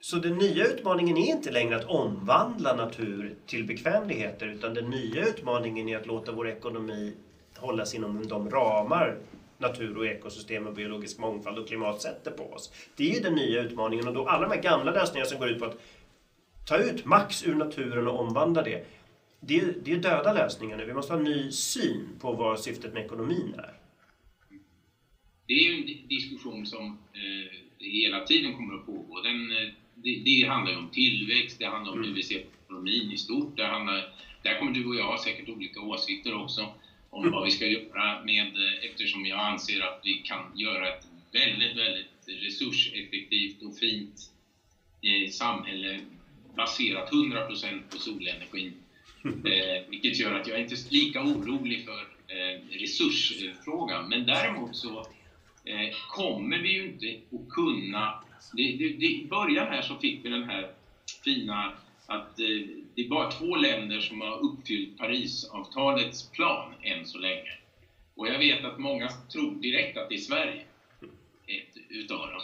Så 0.00 0.18
den 0.18 0.38
nya 0.38 0.64
utmaningen 0.64 1.16
är 1.16 1.30
inte 1.30 1.50
längre 1.50 1.76
att 1.76 1.84
omvandla 1.84 2.72
natur 2.72 3.34
till 3.46 3.64
bekvämligheter 3.64 4.46
utan 4.46 4.74
den 4.74 4.90
nya 4.90 5.22
utmaningen 5.22 5.88
är 5.88 5.96
att 5.96 6.06
låta 6.06 6.32
vår 6.32 6.48
ekonomi 6.48 7.14
hållas 7.56 7.94
inom 7.94 8.26
de 8.26 8.50
ramar 8.50 9.16
natur 9.60 9.96
och 9.96 10.06
ekosystem 10.06 10.66
och 10.66 10.74
biologisk 10.74 11.18
mångfald 11.18 11.58
och 11.58 11.68
klimat 11.68 12.02
sätter 12.02 12.30
på 12.30 12.52
oss. 12.52 12.72
Det 12.96 13.10
är 13.10 13.14
ju 13.14 13.20
den 13.20 13.34
nya 13.34 13.62
utmaningen 13.62 14.08
och 14.08 14.14
då 14.14 14.28
alla 14.28 14.48
de 14.48 14.54
här 14.54 14.62
gamla 14.62 14.92
lösningarna 14.92 15.28
som 15.28 15.38
går 15.38 15.48
ut 15.48 15.58
på 15.58 15.64
att 15.64 15.80
ta 16.68 16.76
ut 16.78 17.04
max 17.04 17.46
ur 17.46 17.54
naturen 17.54 18.08
och 18.08 18.20
omvandla 18.20 18.62
det. 18.62 18.86
Det 19.40 19.58
är, 19.58 19.74
det 19.84 19.92
är 19.92 19.96
döda 19.96 20.32
lösningar 20.32 20.76
nu. 20.76 20.84
Vi 20.84 20.94
måste 20.94 21.12
ha 21.12 21.18
en 21.18 21.24
ny 21.24 21.50
syn 21.50 22.08
på 22.20 22.32
vad 22.32 22.60
syftet 22.60 22.94
med 22.94 23.04
ekonomin 23.04 23.54
är. 23.58 23.74
Det 25.46 25.54
är 25.54 25.70
ju 25.70 25.74
en 25.74 26.08
diskussion 26.08 26.66
som 26.66 26.98
eh, 27.12 27.52
hela 27.78 28.24
tiden 28.24 28.56
kommer 28.56 28.74
att 28.74 28.86
pågå. 28.86 29.20
Den, 29.20 29.50
eh, 29.50 29.72
det, 29.94 30.22
det 30.24 30.48
handlar 30.48 30.72
ju 30.72 30.78
om 30.78 30.88
tillväxt, 30.88 31.58
det 31.58 31.64
handlar 31.66 31.92
om 31.92 31.98
mm. 31.98 32.08
hur 32.08 32.16
vi 32.16 32.22
ser 32.22 32.38
på 32.38 32.46
ekonomin 32.64 33.12
i 33.12 33.16
stort. 33.16 33.56
Det 33.56 33.66
handlar, 33.66 34.14
där 34.42 34.58
kommer 34.58 34.72
du 34.72 34.86
och 34.86 34.94
jag 34.94 35.04
ha 35.04 35.18
säkert 35.18 35.48
olika 35.48 35.80
åsikter 35.80 36.42
också 36.42 36.74
om 37.10 37.30
vad 37.30 37.44
vi 37.44 37.50
ska 37.50 37.66
göra 37.66 38.22
med, 38.22 38.56
eftersom 38.82 39.26
jag 39.26 39.38
anser 39.38 39.80
att 39.80 40.00
vi 40.02 40.12
kan 40.12 40.58
göra 40.58 40.88
ett 40.88 41.04
väldigt, 41.32 41.76
väldigt 41.76 42.06
resurseffektivt 42.26 43.62
och 43.62 43.76
fint 43.78 44.30
eh, 45.02 45.30
samhälle 45.30 46.00
baserat 46.56 47.10
100% 47.10 47.80
på 47.90 47.98
solenergin. 47.98 48.74
Eh, 49.24 49.82
vilket 49.88 50.18
gör 50.18 50.32
att 50.32 50.46
jag 50.46 50.60
inte 50.60 50.74
är 50.74 50.92
lika 50.92 51.22
orolig 51.22 51.84
för 51.84 52.00
eh, 52.26 52.78
resursfrågan. 52.78 54.08
Men 54.08 54.26
däremot 54.26 54.76
så 54.76 54.98
eh, 55.64 55.88
kommer 56.08 56.58
vi 56.58 56.68
ju 56.68 56.84
inte 56.84 57.16
att 57.36 57.48
kunna 57.48 58.22
det, 58.52 58.62
det, 58.62 58.88
det, 58.88 59.06
I 59.06 59.26
början 59.30 59.66
här 59.66 59.82
så 59.82 59.96
fick 59.96 60.24
vi 60.24 60.28
den 60.28 60.42
här 60.42 60.70
fina 61.24 61.72
att 62.10 62.38
eh, 62.38 62.46
det 62.94 63.00
är 63.00 63.08
bara 63.08 63.30
två 63.30 63.56
länder 63.56 64.00
som 64.00 64.20
har 64.20 64.38
uppfyllt 64.38 64.96
Parisavtalets 64.96 66.30
plan 66.30 66.74
än 66.82 67.06
så 67.06 67.18
länge. 67.18 67.52
Och 68.14 68.28
jag 68.28 68.38
vet 68.38 68.64
att 68.64 68.78
många 68.78 69.10
tror 69.32 69.50
direkt 69.50 69.96
att 69.96 70.08
det 70.08 70.14
är 70.14 70.18
Sverige, 70.18 70.62
ett 71.46 71.76
utav 71.88 72.28
dem. 72.28 72.40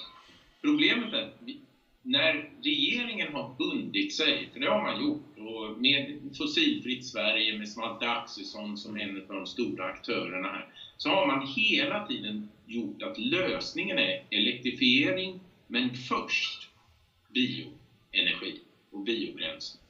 Problemet 0.61 1.13
är 1.13 1.23
att 1.23 1.37
vi, 1.39 1.57
när 2.03 2.51
regeringen 2.63 3.33
har 3.33 3.55
bundit 3.59 4.13
sig, 4.13 4.49
för 4.53 4.61
det 4.61 4.69
har 4.69 4.83
man 4.83 5.01
gjort, 5.01 5.39
och 5.39 5.81
med 5.81 6.17
Fossilfritt 6.37 7.05
Sverige, 7.05 7.59
med 7.59 7.69
Svante 7.69 8.09
Axelsson 8.09 8.77
som 8.77 8.97
en 8.97 9.17
av 9.17 9.23
de 9.27 9.47
stora 9.47 9.85
aktörerna 9.85 10.49
här, 10.49 10.67
så 10.97 11.09
har 11.09 11.27
man 11.27 11.47
hela 11.57 12.07
tiden 12.07 12.47
gjort 12.67 13.03
att 13.03 13.19
lösningen 13.19 13.99
är 13.99 14.23
elektrifiering 14.31 15.41
men 15.67 15.95
först 15.95 16.69
bioenergi 17.29 18.61
och 18.97 19.05
biobränsle. 19.05 19.81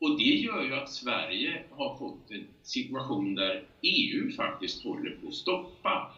Och 0.00 0.18
det 0.18 0.22
gör 0.22 0.64
ju 0.64 0.74
att 0.74 0.92
Sverige 0.92 1.64
har 1.70 1.98
fått 1.98 2.30
en 2.30 2.46
situation 2.62 3.34
där 3.34 3.64
EU 3.82 4.32
faktiskt 4.36 4.84
håller 4.84 5.10
på 5.10 5.28
att 5.28 5.34
stoppa 5.34 6.14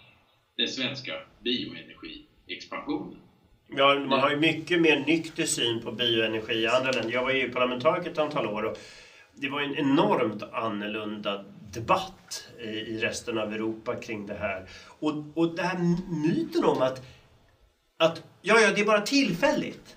den 0.57 0.69
svenska 0.69 1.13
bioenergiexpansionen. 1.45 3.17
Ja, 3.69 3.95
man 3.95 4.21
har 4.21 4.31
ju 4.31 4.37
mycket 4.37 4.81
mer 4.81 4.97
nykter 4.97 5.45
syn 5.45 5.83
på 5.83 5.91
bioenergi 5.91 6.55
i 6.55 6.67
andra 6.67 6.91
länder. 6.91 7.13
Jag 7.13 7.23
var 7.23 7.31
EU-parlamentariker 7.31 8.11
ett 8.11 8.19
antal 8.19 8.47
år 8.47 8.63
och 8.63 8.79
det 9.33 9.49
var 9.49 9.61
en 9.61 9.77
enormt 9.77 10.43
annorlunda 10.43 11.45
debatt 11.75 12.49
i 12.61 12.99
resten 12.99 13.39
av 13.39 13.53
Europa 13.53 13.97
kring 13.97 14.27
det 14.27 14.35
här. 14.35 14.69
Och, 14.99 15.13
och 15.35 15.57
den 15.57 15.67
här 15.67 15.79
myten 16.11 16.65
om 16.65 16.83
att 16.83 17.03
att 17.97 18.23
ja, 18.43 18.61
ja, 18.61 18.71
det 18.71 18.81
är 18.81 18.85
bara 18.85 19.01
tillfälligt. 19.01 19.97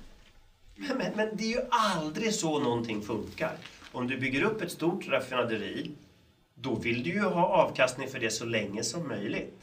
Men, 0.77 0.97
men, 0.97 1.11
men, 1.15 1.29
det 1.33 1.43
är 1.43 1.57
ju 1.57 1.61
aldrig 1.69 2.33
så 2.33 2.59
någonting 2.59 3.01
funkar. 3.01 3.57
Om 3.91 4.07
du 4.07 4.17
bygger 4.17 4.43
upp 4.43 4.61
ett 4.61 4.71
stort 4.71 5.07
raffinaderi, 5.07 5.91
då 6.55 6.75
vill 6.75 7.03
du 7.03 7.09
ju 7.09 7.21
ha 7.21 7.47
avkastning 7.47 8.09
för 8.09 8.19
det 8.19 8.29
så 8.29 8.45
länge 8.45 8.83
som 8.83 9.07
möjligt. 9.07 9.53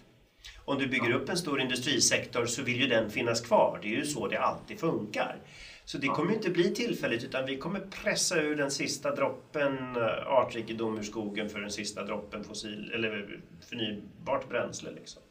Om 0.64 0.78
du 0.78 0.86
bygger 0.86 1.10
upp 1.10 1.28
en 1.28 1.36
stor 1.36 1.60
industrisektor 1.60 2.46
så 2.46 2.62
vill 2.62 2.80
ju 2.80 2.86
den 2.86 3.10
finnas 3.10 3.40
kvar. 3.40 3.78
Det 3.82 3.88
är 3.88 3.96
ju 3.96 4.06
så 4.06 4.28
det 4.28 4.36
alltid 4.36 4.80
funkar. 4.80 5.36
Så 5.84 5.98
det 5.98 6.06
kommer 6.06 6.34
inte 6.34 6.50
bli 6.50 6.74
tillfälligt 6.74 7.24
utan 7.24 7.46
vi 7.46 7.56
kommer 7.56 7.80
pressa 7.80 8.40
ur 8.40 8.56
den 8.56 8.70
sista 8.70 9.14
droppen 9.14 9.96
eh, 9.96 10.26
artrikedom 10.26 10.98
ur 10.98 11.02
skogen 11.02 11.48
för 11.48 11.60
den 11.60 11.70
sista 11.70 12.04
droppen 12.04 12.44
fossil, 12.44 12.90
eller 12.94 13.40
förnybart 13.68 14.48
bränsle. 14.48 14.90
Liksom. 14.90 15.22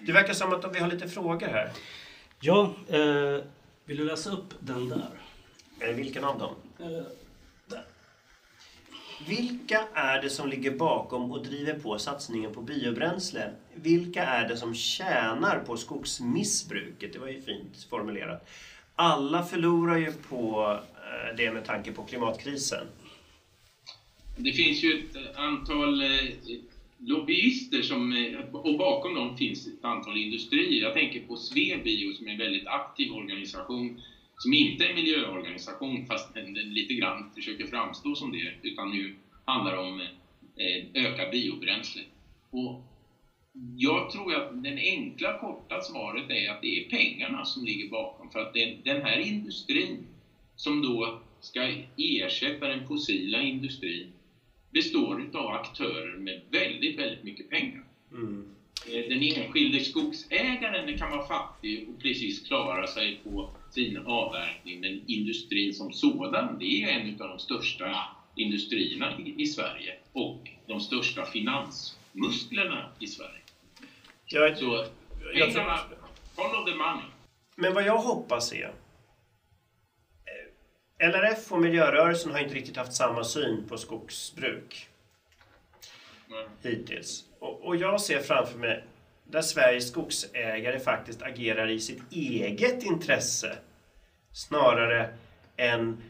Det 0.00 0.12
verkar 0.12 0.32
som 0.32 0.52
att 0.52 0.74
vi 0.74 0.78
har 0.78 0.88
lite 0.88 1.08
frågor 1.08 1.46
här. 1.46 1.70
Ja, 2.40 2.74
eh, 2.88 3.44
vill 3.84 3.96
du 3.96 4.04
läsa 4.04 4.30
upp 4.30 4.54
den 4.60 4.88
där? 4.88 5.25
Vilken 5.80 6.24
av 6.24 6.38
dem? 6.38 6.54
Eh, 6.78 7.06
där. 7.66 7.84
Vilka 9.26 9.88
är 9.94 10.22
det 10.22 10.30
som 10.30 10.48
ligger 10.48 10.70
bakom 10.70 11.32
och 11.32 11.44
driver 11.44 11.74
på 11.74 11.98
satsningen 11.98 12.52
på 12.52 12.60
biobränsle? 12.62 13.50
Vilka 13.74 14.24
är 14.24 14.48
det 14.48 14.56
som 14.56 14.74
tjänar 14.74 15.58
på 15.66 15.76
skogsmissbruket? 15.76 17.12
Det 17.12 17.18
var 17.18 17.28
ju 17.28 17.42
fint 17.42 17.86
formulerat. 17.90 18.48
Alla 18.94 19.44
förlorar 19.44 19.96
ju 19.96 20.12
på 20.12 20.72
eh, 20.94 21.36
det 21.36 21.52
med 21.52 21.64
tanke 21.64 21.92
på 21.92 22.04
klimatkrisen. 22.04 22.86
Det 24.36 24.52
finns 24.52 24.82
ju 24.82 24.98
ett 24.98 25.36
antal 25.36 26.02
eh, 26.02 26.30
lobbyister 26.98 27.82
som, 27.82 28.12
och 28.52 28.78
bakom 28.78 29.14
dem 29.14 29.36
finns 29.36 29.66
ett 29.66 29.84
antal 29.84 30.16
industrier. 30.16 30.82
Jag 30.82 30.94
tänker 30.94 31.20
på 31.20 31.36
Svebio 31.36 32.14
som 32.14 32.28
är 32.28 32.32
en 32.32 32.38
väldigt 32.38 32.66
aktiv 32.66 33.12
organisation 33.12 34.00
som 34.38 34.52
inte 34.52 34.84
är 34.84 34.88
en 34.88 34.94
miljöorganisation 34.94 36.06
fast 36.06 36.34
den 36.34 36.52
lite 36.52 36.94
grann 36.94 37.30
försöker 37.34 37.66
framstå 37.66 38.14
som 38.14 38.32
det 38.32 38.54
utan 38.62 38.90
nu 38.90 39.14
handlar 39.44 39.74
om 39.76 40.00
eh, 40.56 41.04
öka 41.04 41.30
biobränsle. 41.30 42.02
Och 42.50 42.82
jag 43.76 44.10
tror 44.10 44.34
att 44.34 44.62
den 44.62 44.78
enkla 44.78 45.38
korta 45.38 45.80
svaret 45.80 46.30
är 46.30 46.50
att 46.50 46.60
det 46.60 46.78
är 46.78 46.88
pengarna 46.88 47.44
som 47.44 47.64
ligger 47.64 47.88
bakom 47.88 48.30
för 48.30 48.38
att 48.38 48.52
den 48.84 49.00
här 49.00 49.18
industrin 49.18 50.06
som 50.56 50.82
då 50.82 51.20
ska 51.40 51.72
ersätta 51.96 52.68
den 52.68 52.86
fossila 52.86 53.42
industrin 53.42 54.12
består 54.70 55.28
av 55.32 55.48
aktörer 55.48 56.16
med 56.16 56.40
väldigt, 56.50 56.98
väldigt 56.98 57.22
mycket 57.22 57.48
pengar. 57.48 57.84
Mm. 58.10 58.55
Eh, 58.88 59.08
den 59.08 59.22
enskilde 59.22 59.80
skogsägaren 59.84 60.98
kan 60.98 61.10
vara 61.10 61.26
fattig 61.26 61.88
och 61.88 62.02
precis 62.02 62.46
klara 62.46 62.86
sig 62.86 63.20
på 63.24 63.50
sin 63.70 63.96
avverkning, 63.96 64.80
men 64.80 65.02
industrin 65.06 65.74
som 65.74 65.92
sådan, 65.92 66.58
det 66.58 66.82
är 66.82 66.88
en 66.88 67.22
av 67.22 67.28
de 67.28 67.38
största 67.38 67.96
industrierna 68.36 69.18
i, 69.18 69.42
i 69.42 69.46
Sverige 69.46 69.94
och 70.12 70.50
de 70.66 70.80
största 70.80 71.24
finansmusklerna 71.24 72.90
i 72.98 73.06
Sverige. 73.06 73.40
Jag, 74.26 74.58
Så 74.58 74.86
jag 75.34 75.52
pengarna, 75.54 75.78
follow 76.36 76.64
the 76.66 76.74
money. 76.74 77.04
men 77.56 77.74
vad 77.74 77.84
jag 77.84 77.98
hoppas 77.98 78.52
är... 78.52 78.72
eh, 81.00 81.08
LRF 81.08 81.52
och 81.52 81.60
miljörörelsen 81.60 82.32
har 82.32 82.38
inte 82.38 82.54
riktigt 82.54 82.76
haft 82.76 82.92
samma 82.92 83.24
syn 83.24 83.68
på 83.68 83.78
skogsbruk 83.78 84.88
Men, 86.28 86.72
hittills. 86.72 87.24
Och, 87.38 87.64
och 87.64 87.76
jag 87.76 88.00
ser 88.00 88.20
framför 88.20 88.58
mig 88.58 88.84
där 89.24 89.42
Sveriges 89.42 89.88
skogsägare 89.88 90.78
faktiskt 90.78 91.22
agerar 91.22 91.70
i 91.70 91.80
sitt 91.80 92.12
eget 92.12 92.82
intresse 92.82 93.56
snarare 94.32 95.08
än 95.56 96.02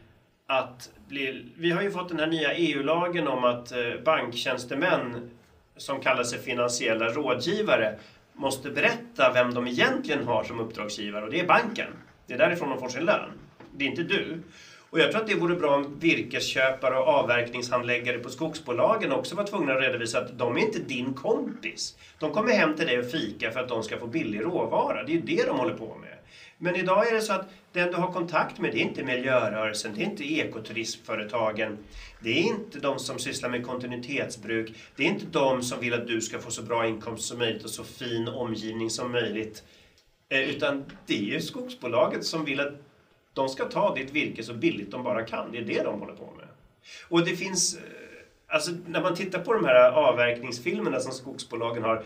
att 0.47 0.89
bli... 1.07 1.45
Vi 1.57 1.71
har 1.71 1.81
ju 1.81 1.91
fått 1.91 2.09
den 2.09 2.19
här 2.19 2.27
nya 2.27 2.53
EU-lagen 2.53 3.27
om 3.27 3.43
att 3.43 3.71
eh, 3.71 3.93
banktjänstemän 4.05 5.29
som 5.77 5.99
kallar 5.99 6.23
sig 6.23 6.39
finansiella 6.39 7.09
rådgivare 7.09 7.99
måste 8.33 8.69
berätta 8.69 9.31
vem 9.33 9.53
de 9.53 9.67
egentligen 9.67 10.27
har 10.27 10.43
som 10.43 10.59
uppdragsgivare 10.59 11.25
och 11.25 11.31
det 11.31 11.39
är 11.39 11.47
banken. 11.47 11.87
Det 12.25 12.33
är 12.33 12.37
därifrån 12.37 12.69
de 12.69 12.79
får 12.79 12.89
sin 12.89 13.05
lön. 13.05 13.29
Det 13.75 13.85
är 13.85 13.89
inte 13.89 14.03
du. 14.03 14.41
Och 14.89 14.99
jag 14.99 15.11
tror 15.11 15.21
att 15.21 15.27
det 15.27 15.35
vore 15.35 15.55
bra 15.55 15.75
om 15.75 15.99
virkesköpare 15.99 16.97
och 16.97 17.07
avverkningshandläggare 17.07 18.19
på 18.19 18.29
skogsbolagen 18.29 19.11
också 19.11 19.35
var 19.35 19.43
tvungna 19.43 19.73
att 19.73 19.81
redovisa 19.81 20.19
att 20.19 20.37
de 20.37 20.57
är 20.57 20.61
inte 20.61 20.79
din 20.79 21.13
kompis. 21.13 21.97
De 22.19 22.33
kommer 22.33 22.53
hem 22.53 22.75
till 22.75 22.85
dig 22.85 22.99
och 22.99 23.11
fika 23.11 23.51
för 23.51 23.59
att 23.59 23.69
de 23.69 23.83
ska 23.83 23.99
få 23.99 24.07
billig 24.07 24.41
råvara. 24.41 25.03
Det 25.03 25.11
är 25.11 25.15
ju 25.15 25.21
det 25.21 25.45
de 25.45 25.57
håller 25.57 25.73
på 25.73 25.95
med. 25.95 26.17
Men 26.57 26.75
idag 26.75 27.07
är 27.07 27.13
det 27.13 27.21
så 27.21 27.33
att 27.33 27.49
den 27.73 27.91
du 27.91 27.97
har 27.97 28.11
kontakt 28.11 28.59
med, 28.59 28.71
det 28.71 28.77
är 28.77 28.83
inte 28.83 29.03
miljörörelsen, 29.03 29.91
det 29.95 30.01
är 30.01 30.05
inte 30.05 30.23
ekoturismföretagen, 30.23 31.77
det 32.19 32.29
är 32.29 32.43
inte 32.43 32.79
de 32.79 32.99
som 32.99 33.19
sysslar 33.19 33.49
med 33.49 33.65
kontinuitetsbruk, 33.65 34.73
det 34.95 35.03
är 35.03 35.07
inte 35.07 35.25
de 35.25 35.63
som 35.63 35.79
vill 35.79 35.93
att 35.93 36.07
du 36.07 36.21
ska 36.21 36.39
få 36.39 36.51
så 36.51 36.61
bra 36.61 36.87
inkomst 36.87 37.27
som 37.27 37.37
möjligt 37.37 37.63
och 37.63 37.69
så 37.69 37.83
fin 37.83 38.27
omgivning 38.27 38.89
som 38.89 39.11
möjligt. 39.11 39.63
Eh, 40.29 40.49
utan 40.49 40.85
det 41.05 41.13
är 41.13 41.33
ju 41.33 41.41
skogsbolaget 41.41 42.25
som 42.25 42.45
vill 42.45 42.59
att 42.59 42.86
de 43.37 43.49
ska 43.49 43.65
ta 43.65 43.95
ditt 43.95 44.11
virke 44.11 44.43
så 44.43 44.53
billigt 44.53 44.91
de 44.91 45.03
bara 45.03 45.25
kan. 45.25 45.51
Det 45.51 45.57
är 45.57 45.61
det 45.61 45.83
de 45.83 45.99
håller 45.99 46.13
på 46.13 46.33
med. 46.37 46.47
Och 47.09 47.25
det 47.25 47.35
finns, 47.35 47.75
eh, 47.75 47.81
alltså 48.47 48.71
när 48.87 49.01
man 49.01 49.15
tittar 49.15 49.39
på 49.39 49.53
de 49.53 49.65
här 49.65 49.91
avverkningsfilmerna 49.91 50.99
som 50.99 51.11
skogsbolagen 51.11 51.83
har, 51.83 52.03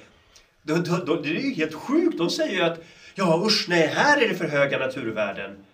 då, 0.61 0.75
då, 0.75 0.95
då, 1.05 1.15
det 1.15 1.29
är 1.29 1.33
ju 1.33 1.53
helt 1.53 1.73
sjukt. 1.73 2.17
De 2.17 2.29
säger 2.29 2.55
ju 2.55 2.61
att 2.61 2.79
ja 3.15 3.43
usch 3.45 3.65
nej, 3.69 3.87
här 3.87 4.21
är 4.21 4.29
det 4.29 4.35
för 4.35 4.47
höga 4.47 4.79
naturvärden. 4.79 5.65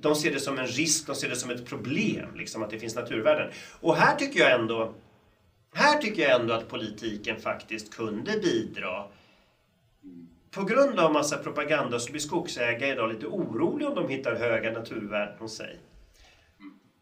De 0.00 0.14
ser 0.14 0.32
det 0.32 0.40
som 0.40 0.58
en 0.58 0.66
risk, 0.66 1.06
de 1.06 1.16
ser 1.16 1.28
det 1.28 1.36
som 1.36 1.50
ett 1.50 1.66
problem, 1.66 2.28
liksom 2.36 2.62
att 2.62 2.70
det 2.70 2.78
finns 2.78 2.94
naturvärden. 2.94 3.50
Och 3.80 3.96
här 3.96 4.16
tycker 4.16 4.40
jag 4.40 4.60
ändå, 4.60 4.94
här 5.74 5.98
tycker 5.98 6.22
jag 6.22 6.40
ändå 6.40 6.54
att 6.54 6.68
politiken 6.68 7.40
faktiskt 7.40 7.94
kunde 7.94 8.32
bidra. 8.32 9.04
På 10.54 10.64
grund 10.64 11.00
av 11.00 11.12
massa 11.12 11.38
propaganda 11.38 11.98
så 11.98 12.10
blir 12.10 12.20
skogsägare 12.20 12.92
idag 12.92 13.10
lite 13.10 13.26
oroliga 13.26 13.88
om 13.88 13.94
de 13.94 14.08
hittar 14.08 14.34
höga 14.34 14.70
naturvärden 14.70 15.38
hos 15.38 15.56
sig. 15.56 15.78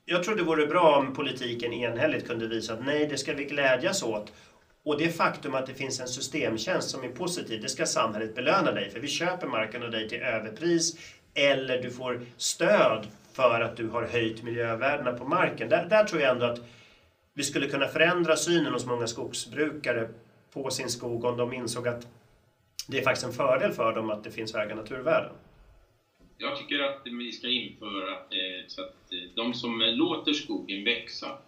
Jag 0.04 0.24
tror 0.24 0.34
det 0.34 0.42
vore 0.42 0.66
bra 0.66 0.96
om 0.96 1.14
politiken 1.14 1.72
enhälligt 1.72 2.26
kunde 2.26 2.46
visa 2.46 2.72
att 2.72 2.80
nej, 2.84 3.06
det 3.06 3.18
ska 3.18 3.32
vi 3.32 3.44
glädjas 3.44 4.02
åt. 4.02 4.32
Och 4.84 4.96
det 4.96 5.10
faktum 5.10 5.54
att 5.54 5.66
det 5.66 5.74
finns 5.74 6.00
en 6.00 6.08
systemtjänst 6.08 6.90
som 6.90 7.04
är 7.04 7.08
positiv, 7.08 7.60
det 7.60 7.68
ska 7.68 7.86
samhället 7.86 8.34
belöna 8.34 8.72
dig 8.72 8.90
för. 8.90 9.00
Vi 9.00 9.08
köper 9.08 9.46
marken 9.46 9.82
av 9.82 9.90
dig 9.90 10.08
till 10.08 10.18
överpris 10.18 10.96
eller 11.34 11.76
du 11.76 11.90
får 11.90 12.20
stöd 12.36 13.08
för 13.32 13.60
att 13.60 13.76
du 13.76 13.88
har 13.88 14.02
höjt 14.02 14.42
miljövärdena 14.42 15.12
på 15.12 15.24
marken. 15.24 15.68
Där, 15.68 15.86
där 15.86 16.02
tror 16.02 16.20
jag 16.20 16.30
ändå 16.30 16.46
att 16.46 16.60
vi 17.34 17.44
skulle 17.44 17.66
kunna 17.66 17.86
förändra 17.86 18.36
synen 18.36 18.72
hos 18.72 18.86
många 18.86 19.06
skogsbrukare 19.06 20.06
på 20.52 20.70
sin 20.70 20.90
skog 20.90 21.24
om 21.24 21.36
de 21.36 21.52
insåg 21.52 21.88
att 21.88 22.06
det 22.88 22.98
är 22.98 23.02
faktiskt 23.02 23.26
en 23.26 23.32
fördel 23.32 23.72
för 23.72 23.94
dem 23.94 24.10
att 24.10 24.24
det 24.24 24.30
finns 24.30 24.54
höga 24.54 24.74
naturvärden. 24.74 25.32
Jag 26.38 26.58
tycker 26.58 26.80
att 26.80 27.00
vi 27.04 27.32
ska 27.32 27.48
införa 27.48 28.12
eh, 28.12 28.66
så 28.66 28.82
att 28.82 29.12
eh, 29.12 29.34
de 29.36 29.54
som 29.54 29.80
låter 29.80 30.32
skogen 30.32 30.84
växa 30.84 31.38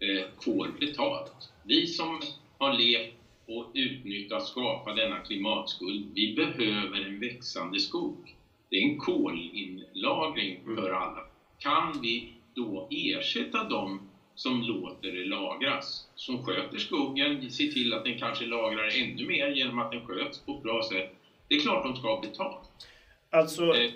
eh, 0.00 0.24
får 0.44 0.68
betalt. 0.80 1.52
Vi 1.62 1.86
som 1.86 2.20
har 2.58 2.72
levt 2.72 3.14
och 3.46 3.70
utnyttjat, 3.74 4.46
skapat 4.46 4.96
denna 4.96 5.18
klimatskuld, 5.18 6.12
vi 6.14 6.34
behöver 6.34 7.06
en 7.06 7.20
växande 7.20 7.80
skog. 7.80 8.36
Det 8.70 8.76
är 8.76 8.82
en 8.82 8.98
kolinlagring 8.98 10.60
för 10.64 10.90
alla. 10.90 11.26
Kan 11.58 12.00
vi 12.02 12.32
då 12.54 12.88
ersätta 12.90 13.64
dem 13.64 14.11
som 14.34 14.62
låter 14.62 15.12
det 15.12 15.24
lagras, 15.24 16.08
som 16.14 16.44
sköter 16.44 16.78
skogen, 16.78 17.50
ser 17.50 17.66
till 17.68 17.94
att 17.94 18.04
den 18.04 18.18
kanske 18.18 18.46
lagrar 18.46 18.88
ännu 19.02 19.26
mer 19.26 19.48
genom 19.48 19.78
att 19.78 19.90
den 19.92 20.06
sköts 20.06 20.38
på 20.38 20.56
ett 20.56 20.62
bra 20.62 20.82
sätt. 20.92 21.12
Det 21.48 21.54
är 21.54 21.60
klart 21.60 21.84
de 21.84 21.96
ska 21.96 22.08
ha 22.14 22.20
betalt. 22.20 22.68
Alltså, 23.30 23.62
Eh, 23.76 23.90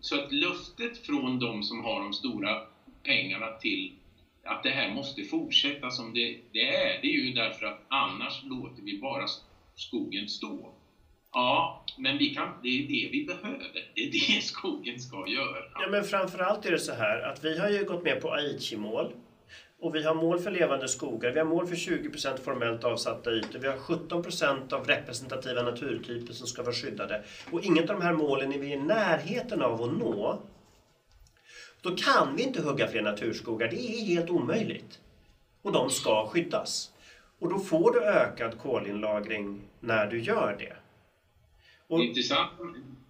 Så 0.00 0.14
att 0.20 0.32
löftet 0.32 0.98
från 1.06 1.38
de 1.38 1.62
som 1.62 1.84
har 1.84 2.00
de 2.00 2.12
stora 2.12 2.62
pengarna 3.02 3.46
till 3.60 3.92
att 4.44 4.62
det 4.62 4.70
här 4.70 4.94
måste 4.94 5.22
fortsätta 5.24 5.90
som 5.90 6.14
det, 6.14 6.38
det 6.52 6.68
är, 6.76 7.02
det 7.02 7.08
är 7.08 7.12
ju 7.12 7.32
därför 7.32 7.66
att 7.66 7.80
annars 7.88 8.42
låter 8.44 8.82
vi 8.82 8.98
bara 8.98 9.24
skogen 9.74 10.28
stå. 10.28 10.72
Ja, 11.32 11.84
men 11.98 12.18
vi 12.18 12.34
kan, 12.34 12.48
det 12.62 12.68
är 12.68 12.82
det 12.82 13.08
vi 13.12 13.24
behöver. 13.24 13.90
Det 13.94 14.00
är 14.00 14.10
det 14.10 14.42
skogen 14.42 15.00
ska 15.00 15.28
göra. 15.28 15.64
Ja, 15.74 15.88
men 15.90 16.04
framförallt 16.04 16.66
är 16.66 16.70
det 16.70 16.78
så 16.78 16.92
här 16.92 17.20
att 17.22 17.44
vi 17.44 17.58
har 17.58 17.70
ju 17.70 17.84
gått 17.84 18.02
med 18.04 18.20
på 18.22 18.32
Aichi-mål. 18.32 19.12
Och 19.80 19.94
vi 19.94 20.02
har 20.02 20.14
mål 20.14 20.38
för 20.38 20.50
levande 20.50 20.88
skogar. 20.88 21.30
Vi 21.30 21.38
har 21.38 21.46
mål 21.46 21.66
för 21.66 21.74
20% 21.74 22.38
formellt 22.44 22.84
avsatta 22.84 23.32
ytor. 23.32 23.58
Vi 23.58 23.68
har 23.68 23.76
17% 23.76 24.72
av 24.72 24.86
representativa 24.86 25.62
naturtyper 25.62 26.32
som 26.32 26.46
ska 26.46 26.62
vara 26.62 26.74
skyddade. 26.74 27.24
Och 27.50 27.64
inget 27.64 27.90
av 27.90 27.96
de 27.96 28.02
här 28.02 28.12
målen 28.12 28.52
är 28.52 28.58
vi 28.58 28.72
i 28.72 28.76
närheten 28.76 29.62
av 29.62 29.82
att 29.82 29.92
nå. 29.92 30.42
Då 31.82 31.96
kan 31.96 32.36
vi 32.36 32.42
inte 32.42 32.62
hugga 32.62 32.88
fler 32.88 33.02
naturskogar. 33.02 33.68
Det 33.68 33.76
är 33.76 34.04
helt 34.04 34.30
omöjligt. 34.30 34.98
Och 35.62 35.72
de 35.72 35.90
ska 35.90 36.28
skyddas. 36.28 36.92
Och 37.38 37.50
då 37.50 37.58
får 37.58 37.92
du 37.92 38.04
ökad 38.04 38.58
kolinlagring 38.58 39.60
när 39.80 40.06
du 40.06 40.20
gör 40.20 40.56
det. 40.58 40.76
Och, 41.88 41.98
Det 41.98 42.04
är 42.04 42.08
intressant 42.08 42.50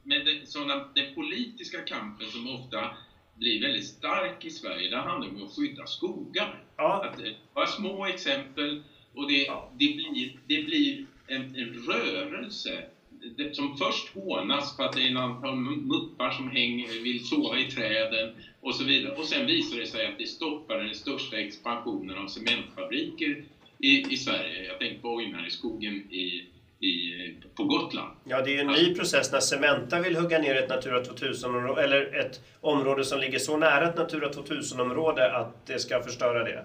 men 0.03 0.25
den, 0.25 0.47
sådana, 0.47 0.89
den 0.95 1.15
politiska 1.15 1.79
kampen 1.81 2.27
som 2.27 2.55
ofta 2.55 2.91
blir 3.39 3.61
väldigt 3.61 3.85
stark 3.85 4.45
i 4.45 4.51
Sverige, 4.51 4.89
där 4.89 4.97
handlar 4.97 5.29
det 5.29 5.35
om 5.37 5.43
att 5.45 5.57
skydda 5.57 5.87
skogar. 5.87 6.65
ja, 6.77 7.05
Att, 7.05 7.19
eh, 7.21 7.33
bara 7.55 7.67
små 7.67 8.07
exempel 8.07 8.81
och 9.15 9.29
det, 9.29 9.45
Ja. 9.45 9.71
det 9.79 9.95
blir, 9.95 10.33
det 10.47 10.59
blir 10.65 11.05
en, 11.27 11.43
en 11.55 11.73
rörelse 11.73 12.85
det, 13.37 13.55
som 13.57 13.77
först 13.77 14.09
hånas 14.15 14.77
för 14.77 14.83
att 14.85 14.93
det 14.93 15.03
är 15.03 15.07
en 15.11 15.17
antal 15.17 15.55
muppar 15.57 16.31
som 16.31 16.49
hänger, 16.49 17.03
vill 17.03 17.25
sova 17.25 17.59
i 17.59 17.65
träden 17.65 18.31
och 18.61 18.75
så 18.75 18.85
vidare. 18.85 19.13
Och 19.13 19.25
sen 19.25 19.47
visar 19.47 19.77
det 19.77 19.87
sig 19.87 20.07
att 20.07 20.19
det 20.19 20.27
stoppar 20.27 20.79
den 20.79 20.95
största 20.95 21.39
expansionen 21.39 22.19
av 22.19 22.27
cementfabriker 22.27 23.45
i, 23.79 24.13
i 24.13 24.17
Sverige. 24.17 24.65
Jag 24.65 24.79
tänker 24.79 24.99
på 25.01 25.15
Ojnare-skogen 25.15 25.95
i, 26.13 26.45
i, 26.81 27.35
på 27.55 27.65
Gotland. 27.65 28.17
ja, 28.25 28.43
det 28.43 28.51
är 28.51 28.53
ju 28.53 28.61
en 28.61 28.67
ny 28.67 28.95
process 28.95 29.33
när 29.33 29.41
Cementa 29.41 30.01
vill 30.01 30.17
hugga 30.17 30.39
ner 30.39 30.55
ett 30.55 30.69
Natura 30.69 31.03
2000-område, 31.03 31.83
eller 31.83 32.15
ett 32.15 32.41
område 32.61 33.05
som 33.05 33.21
ligger 33.21 33.39
så 33.39 33.57
nära 33.57 33.89
ett 33.89 33.97
Natura 33.97 34.31
2000-område 34.31 35.37
att 35.37 35.67
det 35.67 35.79
ska 35.79 36.03
förstöra 36.03 36.45
det. 36.45 36.65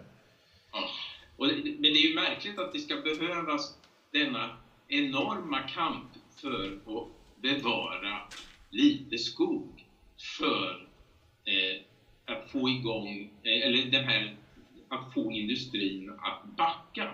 Ja. 0.72 0.90
Och 1.38 1.48
det, 1.48 1.54
men 1.54 1.82
det 1.82 2.00
är 2.00 2.10
ju 2.10 2.16
märkligt 2.16 2.60
att 2.60 2.74
det 2.74 2.80
ska 2.80 2.96
behövas 2.96 3.78
denna 4.12 4.58
enorma 4.88 5.60
kamp 5.60 6.12
för 6.42 6.66
att 6.66 7.08
bevara 7.42 8.22
lite 8.70 9.18
skog 9.18 9.86
för 10.40 10.88
eh, 11.46 11.82
att 12.26 12.52
få 12.52 12.70
igång, 12.70 13.30
eh, 13.44 13.68
eller 13.68 13.92
den 13.92 14.04
här, 14.04 14.36
att 14.90 15.14
få 15.14 15.32
industrin 15.32 16.10
att 16.10 16.58
backa. 16.58 17.14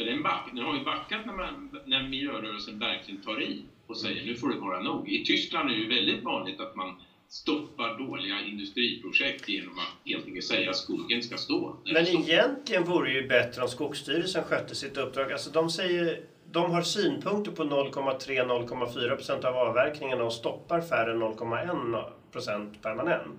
För 0.00 0.04
den, 0.04 0.22
back, 0.22 0.48
den 0.52 0.64
har 0.64 0.76
ju 0.76 0.84
backat 0.84 1.26
när, 1.26 1.32
man, 1.32 1.76
när 1.84 2.02
miljörörelsen 2.02 2.78
verkligen 2.78 3.20
tar 3.20 3.40
i 3.40 3.64
och 3.86 3.96
säger 3.96 4.24
nu 4.24 4.36
får 4.36 4.48
det 4.48 4.56
vara 4.56 4.80
nog. 4.80 5.08
I 5.08 5.24
Tyskland 5.24 5.70
är 5.70 5.74
det 5.74 5.80
ju 5.80 5.88
väldigt 5.88 6.24
vanligt 6.24 6.60
att 6.60 6.74
man 6.74 6.94
stoppar 7.28 7.98
dåliga 7.98 8.40
industriprojekt 8.40 9.48
genom 9.48 9.78
att 9.78 9.94
helt 10.04 10.26
enkelt 10.26 10.44
säga 10.44 10.70
att 10.70 10.76
skogen 10.76 11.22
ska 11.22 11.36
stå. 11.36 11.76
Men 11.84 12.06
står. 12.06 12.20
egentligen 12.20 12.84
vore 12.84 13.08
det 13.08 13.12
ju 13.14 13.22
bättre 13.22 13.62
om 13.62 13.68
Skogsstyrelsen 13.68 14.42
skötte 14.42 14.74
sitt 14.74 14.96
uppdrag. 14.96 15.32
Alltså 15.32 15.50
de, 15.50 15.68
säger, 15.68 16.18
de 16.44 16.70
har 16.70 16.80
synpunkter 16.80 17.50
på 17.50 17.64
0,3-0,4 17.64 19.14
procent 19.14 19.44
av 19.44 19.56
avverkningarna 19.56 20.24
och 20.24 20.32
stoppar 20.32 20.80
färre 20.80 21.10
än 21.10 21.22
0,1 21.22 22.04
procent 22.32 22.82
permanent. 22.82 23.38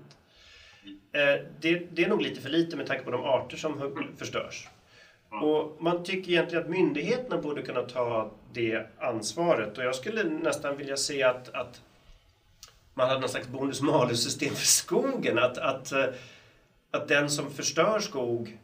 Eh, 1.11 1.33
det, 1.59 1.75
det 1.75 2.03
är 2.03 2.07
nog 2.07 2.21
lite 2.21 2.41
för 2.41 2.49
lite 2.49 2.75
med 2.75 2.85
tanke 2.85 3.03
på 3.03 3.09
de 3.09 3.23
arter 3.23 3.57
som 3.57 3.89
förstörs. 4.17 4.67
Och 5.31 5.77
man 5.79 6.03
tycker 6.03 6.31
egentligen 6.31 6.63
att 6.63 6.69
myndigheterna 6.69 7.41
borde 7.41 7.61
kunna 7.61 7.81
ta 7.81 8.31
det 8.53 8.87
ansvaret. 8.99 9.77
Och 9.77 9.83
jag 9.83 9.95
skulle 9.95 10.23
nästan 10.23 10.77
vilja 10.77 10.97
se 10.97 11.23
att, 11.23 11.49
att 11.49 11.81
man 12.93 13.07
hade 13.07 13.19
någon 13.19 13.29
slags 13.29 13.47
bonus-malus-system 13.47 14.55
för 14.55 14.65
skogen. 14.65 15.37
Att, 15.37 15.57
att, 15.57 15.91
eh, 15.91 16.05
att 16.91 17.07
den 17.07 17.29
som 17.29 17.51
förstör 17.51 17.99
skog 17.99 18.57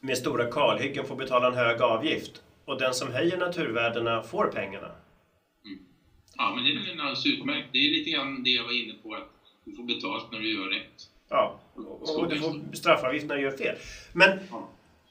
med 0.00 0.18
stora 0.18 0.50
kalhyggen 0.50 1.06
får 1.06 1.16
betala 1.16 1.46
en 1.48 1.54
hög 1.54 1.82
avgift. 1.82 2.42
Och 2.64 2.78
den 2.78 2.94
som 2.94 3.12
höjer 3.12 3.36
naturvärdena 3.36 4.22
får 4.22 4.46
pengarna. 4.46 4.90
Ja, 6.36 6.52
men 6.54 6.64
det 6.64 6.70
är 6.70 6.74
väl 6.74 7.00
alldeles 7.00 7.26
utmärkt. 7.26 7.68
Det 7.72 7.78
är 7.78 7.90
lite 7.98 8.10
grann 8.10 8.42
det 8.42 8.50
jag 8.50 8.64
var 8.64 8.84
inne 8.84 8.94
på, 9.02 9.14
att 9.14 9.28
du 9.64 9.76
får 9.76 9.82
betalt 9.82 10.32
när 10.32 10.38
du 10.38 10.54
gör 10.54 10.68
rätt. 10.68 11.10
Ja, 11.28 11.60
och 12.00 12.28
du 12.28 12.40
får 12.40 12.76
straffavgift 12.76 13.26
när 13.26 13.36
du 13.36 13.42
gör 13.42 13.56
fel. 13.56 13.76
Men 14.12 14.38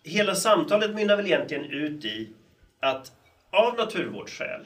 hela 0.03 0.35
samtalet 0.35 0.95
mynnar 0.95 1.15
väl 1.15 1.25
egentligen 1.25 1.65
ut 1.65 2.05
i 2.05 2.29
att 2.79 3.11
av 3.51 3.77
naturvårdsskäl, 3.77 4.65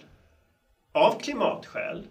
av 0.92 1.20
klimatskäl, 1.20 2.08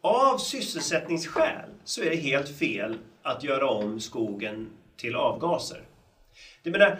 av 0.00 0.38
sysselsättningsskäl 0.38 1.70
så 1.84 2.02
är 2.02 2.10
det 2.10 2.16
helt 2.16 2.58
fel 2.58 2.98
att 3.22 3.44
göra 3.44 3.68
om 3.68 4.00
skogen 4.00 4.70
till 4.96 5.16
avgaser. 5.16 5.82
Det 6.62 6.70
menar, 6.70 6.98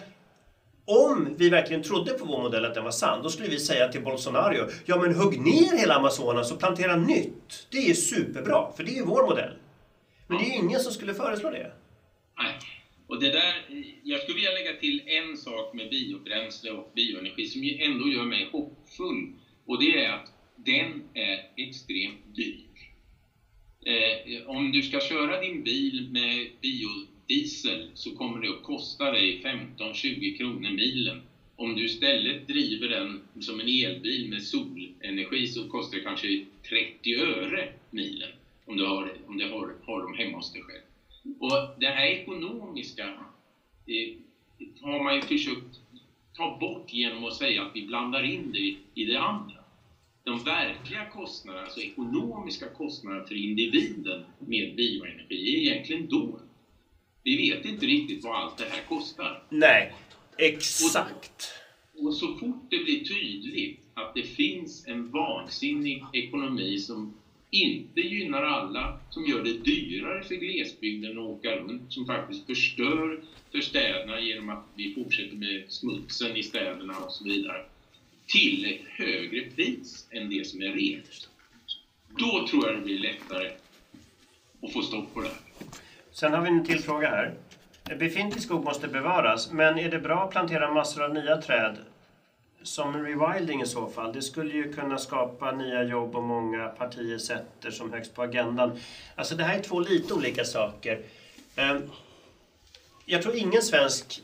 om 0.84 1.34
vi 1.38 1.50
verkligen 1.50 1.82
trodde 1.82 2.12
på 2.12 2.24
vår 2.24 2.42
modell 2.42 2.64
att 2.64 2.74
den 2.74 2.84
var 2.84 2.90
sann, 2.90 3.22
då 3.22 3.30
skulle 3.30 3.48
vi 3.48 3.58
säga 3.58 3.88
till 3.88 4.02
Bolsonaro, 4.02 4.68
ja 4.84 4.96
men 4.96 5.14
hugg 5.14 5.40
ner 5.40 5.78
hela 5.78 5.94
Amazonas 5.94 6.52
och 6.52 6.58
plantera 6.58 6.96
nytt. 6.96 7.66
Det 7.70 7.90
är 7.90 7.94
superbra, 7.94 8.72
för 8.76 8.84
det 8.84 8.90
är 8.90 8.94
ju 8.94 9.04
vår 9.04 9.26
modell. 9.26 9.52
Men 10.26 10.38
det 10.38 10.44
är 10.44 10.48
ju 10.48 10.54
ingen 10.54 10.80
som 10.80 10.92
skulle 10.92 11.14
föreslå 11.14 11.50
det. 11.50 11.72
Nej. 12.38 12.83
Och 13.06 13.20
det 13.20 13.30
där, 13.30 13.64
jag 14.02 14.20
skulle 14.20 14.34
vilja 14.34 14.52
lägga 14.52 14.72
till 14.72 15.02
en 15.06 15.36
sak 15.36 15.72
med 15.72 15.88
biobränsle 15.88 16.70
och 16.70 16.92
bioenergi 16.94 17.46
som 17.46 17.64
ju 17.64 17.76
ändå 17.78 18.08
gör 18.08 18.24
mig 18.24 18.48
hoppfull. 18.50 19.28
Och 19.64 19.78
det 19.78 19.98
är 20.04 20.10
att 20.10 20.32
den 20.56 21.02
är 21.14 21.38
extremt 21.56 22.36
dyr. 22.36 22.64
Eh, 23.86 24.42
om 24.46 24.72
du 24.72 24.82
ska 24.82 25.00
köra 25.00 25.40
din 25.40 25.62
bil 25.62 26.08
med 26.10 26.48
biodiesel 26.60 27.90
så 27.94 28.12
kommer 28.12 28.40
det 28.40 28.50
att 28.50 28.62
kosta 28.62 29.10
dig 29.10 29.40
15-20 29.44 30.36
kronor 30.36 30.70
milen. 30.70 31.20
Om 31.56 31.74
du 31.74 31.84
istället 31.84 32.46
driver 32.46 32.88
den 32.88 33.20
som 33.40 33.60
en 33.60 33.68
elbil 33.68 34.28
med 34.28 34.42
solenergi 34.42 35.46
så 35.46 35.64
kostar 35.68 35.96
det 35.96 36.02
kanske 36.02 36.44
30 36.68 37.14
öre 37.14 37.68
milen 37.90 38.30
om 38.64 38.76
du 38.76 38.84
har, 38.84 39.16
om 39.26 39.36
du 39.36 39.44
har, 39.44 39.76
har 39.80 40.00
dem 40.00 40.14
hemma 40.14 40.36
hos 40.36 40.52
dig 40.52 40.62
själv. 40.62 40.82
Och 41.38 41.80
det 41.80 41.86
här 41.86 42.06
ekonomiska 42.06 43.24
det, 43.86 44.16
har 44.80 45.04
man 45.04 45.14
ju 45.14 45.22
försökt 45.22 45.80
ta 46.36 46.58
bort 46.60 46.92
genom 46.92 47.24
att 47.24 47.36
säga 47.36 47.62
att 47.62 47.70
vi 47.74 47.86
blandar 47.86 48.22
in 48.22 48.52
det 48.52 48.76
i 49.00 49.04
det 49.04 49.20
andra. 49.20 49.64
De 50.24 50.44
verkliga 50.44 51.06
kostnaderna, 51.06 51.64
alltså 51.64 51.80
ekonomiska 51.80 52.68
kostnaderna 52.68 53.26
för 53.26 53.34
individen 53.34 54.24
med 54.38 54.74
bioenergi 54.76 55.54
är 55.54 55.58
egentligen 55.58 56.08
dold. 56.08 56.42
Vi 57.22 57.50
vet 57.50 57.64
inte 57.64 57.86
riktigt 57.86 58.24
vad 58.24 58.36
allt 58.36 58.58
det 58.58 58.64
här 58.64 58.82
kostar. 58.88 59.42
Nej, 59.48 59.94
exakt. 60.38 61.52
Och, 61.94 62.06
och 62.06 62.14
så 62.14 62.34
fort 62.34 62.70
det 62.70 62.78
blir 62.78 63.04
tydligt 63.04 63.80
att 63.94 64.14
det 64.14 64.22
finns 64.22 64.86
en 64.86 65.10
vansinnig 65.10 66.04
ekonomi 66.12 66.78
som 66.78 67.14
inte 67.54 68.00
gynnar 68.00 68.42
alla, 68.42 68.98
som 69.10 69.26
gör 69.26 69.42
det 69.42 69.52
dyrare 69.52 70.22
för 70.22 70.34
glesbygden 70.34 71.18
att 71.18 71.24
åka 71.24 71.56
runt, 71.56 71.92
som 71.92 72.06
faktiskt 72.06 72.46
förstör 72.46 73.20
för 73.52 73.60
städerna 73.60 74.20
genom 74.20 74.48
att 74.48 74.64
vi 74.74 74.94
fortsätter 74.94 75.36
med 75.36 75.64
smutsen 75.68 76.36
i 76.36 76.42
städerna 76.42 76.98
och 76.98 77.12
så 77.12 77.24
vidare, 77.24 77.62
till 78.26 78.64
ett 78.64 78.80
högre 78.86 79.42
pris 79.42 80.06
än 80.10 80.28
det 80.28 80.46
som 80.46 80.62
är 80.62 80.72
rent. 80.72 81.28
Då 82.18 82.46
tror 82.46 82.66
jag 82.66 82.74
det 82.74 82.80
blir 82.80 82.98
lättare 82.98 83.50
att 84.62 84.72
få 84.72 84.82
stopp 84.82 85.14
på 85.14 85.20
det 85.20 85.28
här. 85.28 85.38
Sen 86.10 86.32
har 86.32 86.40
vi 86.40 86.48
en 86.48 86.62
till 86.62 86.80
fråga 86.80 87.08
här. 87.08 87.32
Befintlig 87.94 88.42
skog 88.42 88.64
måste 88.64 88.88
bevaras, 88.88 89.50
men 89.50 89.78
är 89.78 89.88
det 89.88 89.98
bra 89.98 90.24
att 90.24 90.30
plantera 90.30 90.68
massor 90.68 91.02
av 91.02 91.10
nya 91.10 91.36
träd 91.36 91.78
som 92.64 93.04
rewilding 93.04 93.62
i 93.62 93.66
så 93.66 93.88
fall. 93.88 94.12
Det 94.12 94.22
skulle 94.22 94.54
ju 94.54 94.72
kunna 94.72 94.98
skapa 94.98 95.52
nya 95.52 95.82
jobb 95.82 96.16
och 96.16 96.22
många 96.22 96.68
partier 96.68 97.18
sätter 97.18 97.70
som 97.70 97.92
högst 97.92 98.14
på 98.14 98.22
agendan. 98.22 98.78
Alltså 99.14 99.34
det 99.34 99.44
här 99.44 99.58
är 99.58 99.62
två 99.62 99.80
lite 99.80 100.14
olika 100.14 100.44
saker. 100.44 101.02
Ehm, 101.56 101.90
jag 103.04 103.22
tror 103.22 103.36
ingen 103.36 103.62
svensk 103.62 104.22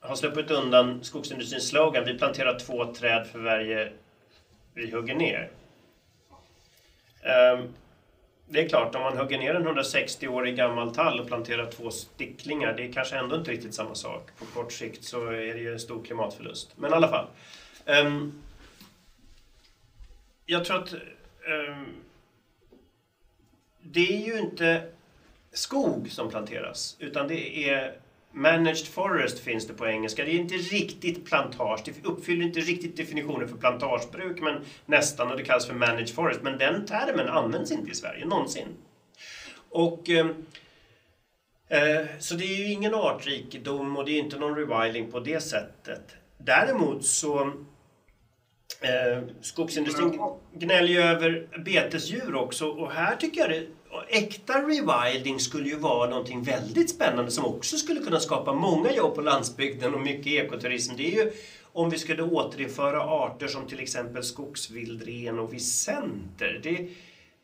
har 0.00 0.16
sluppit 0.16 0.50
undan 0.50 1.04
skogsindustrins 1.04 1.68
slogan 1.68 2.04
Vi 2.04 2.18
planterar 2.18 2.58
två 2.58 2.94
träd 2.94 3.26
för 3.26 3.38
varje 3.38 3.92
vi 4.74 4.90
hugger 4.90 5.14
ner. 5.14 5.50
Ehm, 7.22 7.68
det 8.52 8.60
är 8.60 8.68
klart, 8.68 8.94
om 8.94 9.02
man 9.02 9.18
hugger 9.18 9.38
ner 9.38 9.54
en 9.54 9.68
160-årig 9.68 10.56
gammal 10.56 10.94
tall 10.94 11.20
och 11.20 11.26
planterar 11.26 11.70
två 11.70 11.90
sticklingar, 11.90 12.74
det 12.76 12.88
är 12.88 12.92
kanske 12.92 13.16
ändå 13.16 13.36
inte 13.36 13.50
riktigt 13.50 13.74
samma 13.74 13.94
sak. 13.94 14.30
På 14.38 14.44
kort 14.44 14.72
sikt 14.72 15.04
så 15.04 15.26
är 15.26 15.54
det 15.54 15.60
ju 15.60 15.72
en 15.72 15.80
stor 15.80 16.04
klimatförlust. 16.04 16.72
Men 16.76 16.90
i 16.90 16.94
alla 16.94 17.08
fall. 17.08 17.26
Um, 17.86 18.42
jag 20.46 20.64
tror 20.64 20.82
att 20.82 20.92
um, 20.92 21.86
det 23.80 24.14
är 24.14 24.26
ju 24.26 24.38
inte 24.38 24.82
skog 25.52 26.10
som 26.10 26.30
planteras, 26.30 26.96
utan 26.98 27.28
det 27.28 27.70
är 27.70 28.01
Managed 28.32 28.86
forest 28.86 29.38
finns 29.38 29.66
det 29.66 29.74
på 29.74 29.86
engelska. 29.86 30.24
Det 30.24 30.30
är 30.30 30.38
inte 30.38 30.54
riktigt 30.54 31.24
plantage. 31.24 31.82
Det 31.84 32.08
uppfyller 32.08 32.44
inte 32.44 32.60
riktigt 32.60 32.96
definitionen 32.96 33.48
för 33.48 33.56
plantagebruk, 33.56 34.40
men 34.40 34.64
nästan. 34.86 35.30
Och 35.30 35.36
det 35.36 35.42
kallas 35.42 35.66
för 35.66 35.74
managed 35.74 36.10
forest. 36.10 36.42
Men 36.42 36.58
den 36.58 36.86
termen 36.86 37.28
används 37.28 37.72
inte 37.72 37.90
i 37.90 37.94
Sverige 37.94 38.26
någonsin. 38.26 38.68
Och, 39.70 40.10
eh, 40.10 40.26
eh, 41.68 42.06
så 42.18 42.34
det 42.34 42.44
är 42.44 42.56
ju 42.56 42.72
ingen 42.72 42.94
artrikedom 42.94 43.96
och 43.96 44.04
det 44.04 44.12
är 44.12 44.18
inte 44.18 44.38
någon 44.38 44.56
rewilding 44.56 45.12
på 45.12 45.20
det 45.20 45.40
sättet. 45.40 46.16
Däremot 46.38 47.04
så 47.04 47.52
Eh, 48.82 49.22
skogsindustrin 49.40 50.20
gnäller 50.52 50.88
ju 50.88 51.00
över 51.00 51.48
betesdjur 51.64 52.34
också 52.34 52.68
och 52.68 52.92
här 52.92 53.16
tycker 53.16 53.40
jag 53.40 53.50
det 53.50 53.66
äkta 54.08 54.52
rewilding 54.52 55.40
skulle 55.40 55.68
ju 55.68 55.76
vara 55.76 56.10
någonting 56.10 56.42
väldigt 56.42 56.90
spännande 56.90 57.30
som 57.30 57.44
också 57.44 57.76
skulle 57.76 58.00
kunna 58.00 58.20
skapa 58.20 58.52
många 58.52 58.92
jobb 58.92 59.14
på 59.14 59.20
landsbygden 59.20 59.94
och 59.94 60.00
mycket 60.00 60.26
ekoturism. 60.26 60.94
Det 60.96 61.14
är 61.14 61.24
ju 61.24 61.32
om 61.72 61.90
vi 61.90 61.98
skulle 61.98 62.22
återinföra 62.22 63.00
arter 63.00 63.48
som 63.48 63.66
till 63.66 63.80
exempel 63.80 64.24
skogsvildren 64.24 65.38
och 65.38 65.54
visenter. 65.54 66.60
Det, 66.62 66.88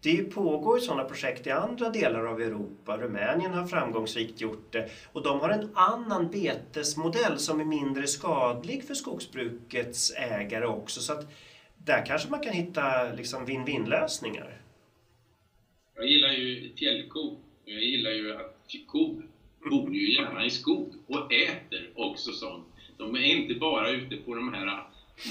det 0.03 0.23
pågår 0.23 0.79
ju 0.79 0.85
sådana 0.85 1.05
projekt 1.05 1.47
i 1.47 1.51
andra 1.51 1.91
delar 1.91 2.25
av 2.27 2.41
Europa. 2.41 2.97
Rumänien 2.97 3.55
har 3.55 3.67
framgångsrikt 3.67 4.41
gjort 4.41 4.73
det. 4.73 4.91
Och 5.13 5.23
de 5.23 5.41
har 5.41 5.49
en 5.49 5.71
annan 5.75 6.31
betesmodell 6.31 7.39
som 7.39 7.61
är 7.61 7.65
mindre 7.65 8.07
skadlig 8.07 8.85
för 8.85 8.95
skogsbrukets 8.95 10.13
ägare 10.17 10.67
också. 10.67 11.01
Så 11.01 11.13
att 11.13 11.27
där 11.77 12.07
kanske 12.07 12.31
man 12.31 12.41
kan 12.41 12.53
hitta 12.53 13.13
liksom 13.13 13.47
win-win 13.47 13.87
lösningar. 13.87 14.61
Jag 15.99 16.07
gillar 16.07 16.33
ju 16.33 16.75
fjällko. 16.77 17.37
Jag 17.65 17.83
gillar 17.83 18.11
ju 18.11 18.33
att 18.33 18.55
kor 18.87 19.29
bor 19.71 19.95
ju 19.95 20.15
gärna 20.15 20.47
i 20.47 20.51
skog 20.51 20.95
och 21.07 21.33
äter 21.33 21.91
också 21.95 22.33
sånt. 22.33 22.67
De 22.97 23.15
är 23.15 23.25
inte 23.25 23.55
bara 23.55 23.91
ute 23.91 24.17
på 24.17 24.35
de 24.35 24.53
här 24.55 24.83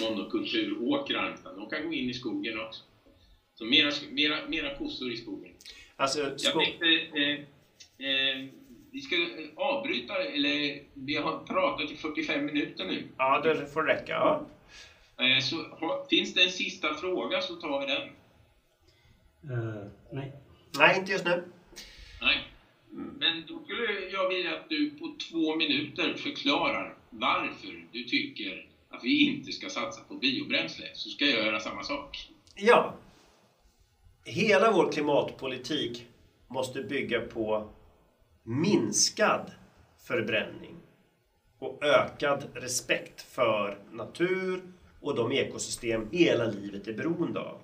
monokulturåkrarna, 0.02 1.34
utan 1.34 1.56
de 1.56 1.70
kan 1.70 1.88
gå 1.88 1.94
in 1.94 2.10
i 2.10 2.14
skogen 2.14 2.60
också. 2.60 2.84
Så 3.56 3.66
mera, 3.66 3.92
mera, 4.10 4.48
mera 4.48 4.78
kossor 4.78 5.12
i 5.12 5.18
skogen. 5.18 5.52
Alltså, 5.96 6.38
sko 6.38 6.48
jag 6.48 6.66
tänkte, 6.66 6.86
eh, 7.20 7.34
eh, 8.08 8.48
vi 8.92 9.02
ska 9.02 9.16
avbryta, 9.56 10.24
eller 10.24 10.82
vi 10.94 11.16
har 11.16 11.40
pratat 11.46 11.92
i 11.92 11.96
45 11.96 12.46
minuter 12.46 12.86
nu. 12.86 13.08
Ja, 13.18 13.40
det 13.40 13.68
får 13.68 13.84
räcka. 13.84 14.14
Ja. 14.14 14.48
Eh, 15.26 15.42
så 15.42 15.56
ha, 15.56 16.08
finns 16.10 16.34
det 16.34 16.44
en 16.44 16.52
sista 16.52 16.94
fråga 16.94 17.42
så 17.42 17.56
tar 17.56 17.80
vi 17.80 17.86
den. 17.86 18.10
Uh, 19.58 19.88
nej. 20.12 20.32
Nej, 20.78 21.00
inte 21.00 21.12
just 21.12 21.26
nu. 21.26 21.44
Nej. 22.22 22.48
Men 22.92 23.44
då 23.48 23.64
skulle 23.64 24.10
jag 24.12 24.30
vilja 24.30 24.56
att 24.56 24.70
du 24.70 24.90
på 24.90 25.16
två 25.30 25.56
minuter 25.56 26.14
förklarar 26.14 26.98
varför 27.10 27.86
du 27.92 28.04
tycker 28.04 28.68
att 28.90 29.04
vi 29.04 29.26
inte 29.26 29.52
ska 29.52 29.70
satsa 29.70 30.02
på 30.02 30.14
biobränsle, 30.14 30.86
så 30.94 31.10
ska 31.10 31.26
jag 31.26 31.46
göra 31.46 31.60
samma 31.60 31.84
sak. 31.84 32.30
Ja. 32.56 32.94
Hela 34.26 34.72
vår 34.72 34.92
klimatpolitik 34.92 36.06
måste 36.48 36.82
bygga 36.82 37.22
på 37.22 37.70
minskad 38.44 39.52
förbränning 40.08 40.76
och 41.60 41.84
ökad 41.84 42.44
respekt 42.54 43.22
för 43.22 43.78
natur 43.92 44.62
och 45.02 45.16
de 45.16 45.32
ekosystem 45.32 46.08
hela 46.12 46.46
livet 46.46 46.88
är 46.88 46.94
beroende 46.94 47.40
av. 47.40 47.62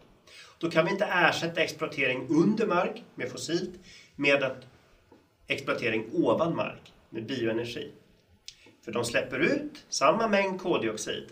Då 0.60 0.72
kan 0.72 0.86
vi 0.86 0.92
inte 0.92 1.06
ersätta 1.06 1.62
exploatering 1.62 2.26
under 2.30 2.66
mark 2.66 3.04
med 3.16 3.32
fossilt 3.32 3.80
med 4.16 4.44
att 4.44 4.68
exploatering 5.48 6.10
ovan 6.14 6.56
mark 6.56 6.94
med 7.10 7.26
bioenergi. 7.26 7.92
För 8.86 8.92
de 8.92 9.06
släpper 9.06 9.40
ut 9.40 9.86
samma 9.90 10.28
mängd 10.28 10.62
koldioxid. 10.62 11.26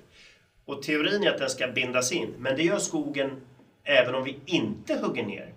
Och 0.66 0.84
teorin 0.84 1.24
är 1.24 1.30
att 1.30 1.38
den 1.38 1.50
ska 1.50 1.68
bindas 1.68 2.12
in, 2.12 2.36
men 2.38 2.56
det 2.56 2.64
gör 2.64 2.80
skogen 2.80 3.42
även 3.84 4.16
om 4.16 4.24
vi 4.24 4.38
inte 4.46 4.98
hugger 4.98 5.24
ner. 5.24 5.54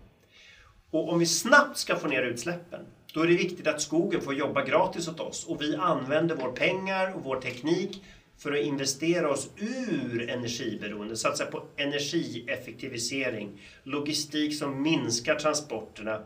Och 0.90 1.08
om 1.08 1.18
vi 1.18 1.26
snabbt 1.26 1.78
ska 1.78 1.96
få 1.96 2.06
ner 2.06 2.22
utsläppen, 2.22 2.86
då 3.14 3.20
är 3.20 3.26
det 3.26 3.34
viktigt 3.34 3.66
att 3.66 3.80
skogen 3.80 4.20
får 4.20 4.34
jobba 4.34 4.62
gratis 4.62 5.08
åt 5.08 5.20
oss 5.20 5.44
och 5.44 5.62
vi 5.62 5.76
använder 5.76 6.34
vår 6.34 6.48
pengar 6.48 7.14
och 7.14 7.22
vår 7.22 7.36
teknik 7.36 8.02
för 8.44 8.52
att 8.52 8.64
investera 8.64 9.30
oss 9.30 9.50
ur 9.56 10.30
energiberoende, 10.30 11.16
satsa 11.16 11.46
på 11.46 11.62
energieffektivisering, 11.76 13.60
logistik 13.82 14.58
som 14.58 14.82
minskar 14.82 15.34
transporterna, 15.34 16.24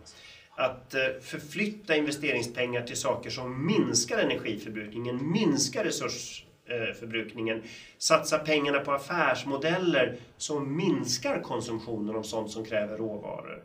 att 0.56 0.94
eh, 0.94 1.06
förflytta 1.20 1.96
investeringspengar 1.96 2.82
till 2.82 2.96
saker 2.96 3.30
som 3.30 3.66
minskar 3.66 4.18
energiförbrukningen, 4.18 5.30
minskar 5.32 5.84
resursförbrukningen, 5.84 7.56
eh, 7.58 7.64
satsa 7.98 8.38
pengarna 8.38 8.80
på 8.80 8.92
affärsmodeller 8.92 10.16
som 10.36 10.76
minskar 10.76 11.42
konsumtionen 11.42 12.16
av 12.16 12.22
sånt 12.22 12.50
som 12.50 12.64
kräver 12.64 12.96
råvaror. 12.96 13.62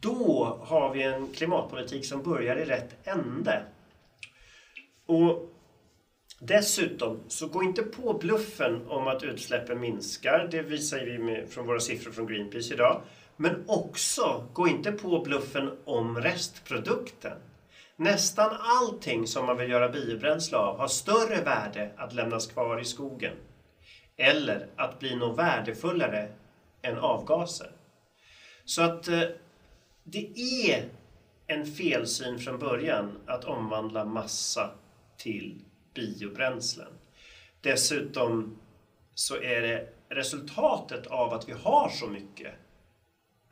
Då 0.00 0.58
har 0.60 0.92
vi 0.92 1.02
en 1.02 1.32
klimatpolitik 1.32 2.06
som 2.06 2.22
börjar 2.22 2.56
i 2.56 2.64
rätt 2.64 3.08
ände. 3.08 3.62
Och 5.06 5.50
Dessutom, 6.42 7.20
så 7.28 7.48
gå 7.48 7.62
inte 7.62 7.82
på 7.82 8.14
bluffen 8.14 8.86
om 8.88 9.08
att 9.08 9.22
utsläppen 9.22 9.80
minskar. 9.80 10.48
Det 10.50 10.62
visar 10.62 10.98
vi 10.98 11.18
med, 11.18 11.48
från 11.48 11.66
våra 11.66 11.80
siffror 11.80 12.12
från 12.12 12.26
Greenpeace 12.26 12.74
idag. 12.74 13.02
Men 13.36 13.64
också, 13.66 14.46
gå 14.52 14.68
inte 14.68 14.92
på 14.92 15.20
bluffen 15.20 15.78
om 15.84 16.20
restprodukten. 16.20 17.38
Nästan 17.96 18.56
allting 18.60 19.26
som 19.26 19.46
man 19.46 19.56
vill 19.56 19.70
göra 19.70 19.88
biobränsle 19.88 20.58
av 20.58 20.78
har 20.78 20.88
större 20.88 21.44
värde 21.44 21.90
att 21.96 22.14
lämnas 22.14 22.46
kvar 22.46 22.80
i 22.80 22.84
skogen. 22.84 23.36
Eller 24.16 24.66
att 24.76 24.98
bli 24.98 25.16
något 25.16 25.38
värdefullare 25.38 26.28
än 26.82 26.98
avgaser. 26.98 27.70
Så 28.64 28.82
att 28.82 29.08
eh, 29.08 29.22
det 30.04 30.32
är 30.38 30.88
en 31.46 31.66
felsyn 31.66 32.38
från 32.38 32.58
början 32.58 33.18
att 33.26 33.44
omvandla 33.44 34.04
massa 34.04 34.70
till 35.16 35.64
biobränslen. 36.00 36.92
Dessutom 37.60 38.56
så 39.14 39.36
är 39.36 39.62
det 39.62 39.88
resultatet 40.08 41.06
av 41.06 41.32
att 41.32 41.48
vi 41.48 41.52
har 41.52 41.88
så 41.88 42.06
mycket 42.06 42.54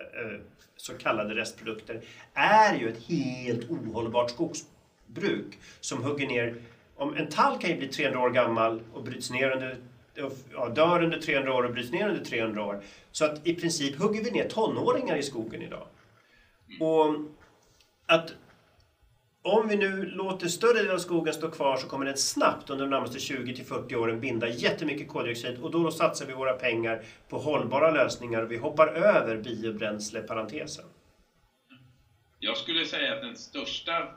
eh, 0.01 0.21
eh, 0.21 0.41
så 0.77 0.95
kallade 0.95 1.35
restprodukter 1.35 2.03
är 2.35 2.79
ju 2.79 2.89
ett 2.89 3.03
helt 3.03 3.71
ohållbart 3.71 4.31
skogsbruk 4.31 5.59
som 5.81 6.03
hugger 6.03 6.27
ner 6.27 6.63
om 6.99 7.15
en 7.17 7.29
tall 7.29 7.59
kan 7.59 7.71
ju 7.71 7.77
bli 7.77 7.89
300 7.89 8.21
år 8.21 8.31
gammal 8.31 8.83
och 8.93 9.03
bryts 9.03 9.31
ner 9.31 9.51
under, 9.51 9.77
ja, 10.53 10.69
dör 10.69 11.03
under 11.03 11.21
300 11.21 11.55
år 11.55 11.63
och 11.63 11.73
bryts 11.73 11.93
ner 11.93 12.09
under 12.09 12.25
300 12.25 12.65
år. 12.65 12.83
Så 13.13 13.25
att 13.25 13.47
i 13.47 13.55
princip 13.55 13.99
hugger 13.99 14.25
vi 14.25 14.31
ner 14.31 14.49
tonåringar 14.49 15.17
i 15.17 15.23
skogen 15.23 15.63
idag. 15.63 15.87
Och 16.81 17.15
att 18.07 18.35
om 19.49 19.69
vi 19.69 19.77
nu 19.77 20.07
låter 20.07 20.49
större 20.49 20.73
delen 20.73 20.95
av 20.95 20.99
skogen 20.99 21.35
stå 21.35 21.51
kvar 21.51 21.77
så 21.77 21.89
kommer 21.89 22.07
den 22.07 22.17
snabbt 22.17 22.71
under 22.71 22.85
de 22.85 22.91
närmaste 22.91 23.21
20 23.21 23.55
till 23.55 23.65
40 23.65 23.97
åren 23.97 24.21
binda 24.21 24.49
jättemycket 24.49 25.09
koldioxid 25.09 25.59
och 25.59 25.71
då 25.71 25.91
satsar 25.91 26.27
vi 26.27 26.33
våra 26.33 26.55
pengar 26.55 27.05
på 27.29 27.39
hållbara 27.39 27.91
lösningar 27.91 28.43
och 28.43 28.51
vi 28.51 28.57
hoppar 28.57 28.87
över 28.87 29.37
biobränsleparentesen. 29.37 30.85
Jag 32.41 32.57
skulle 32.57 32.87
säga 32.87 33.15
att 33.15 33.21
den 33.21 33.37
största 33.37 34.09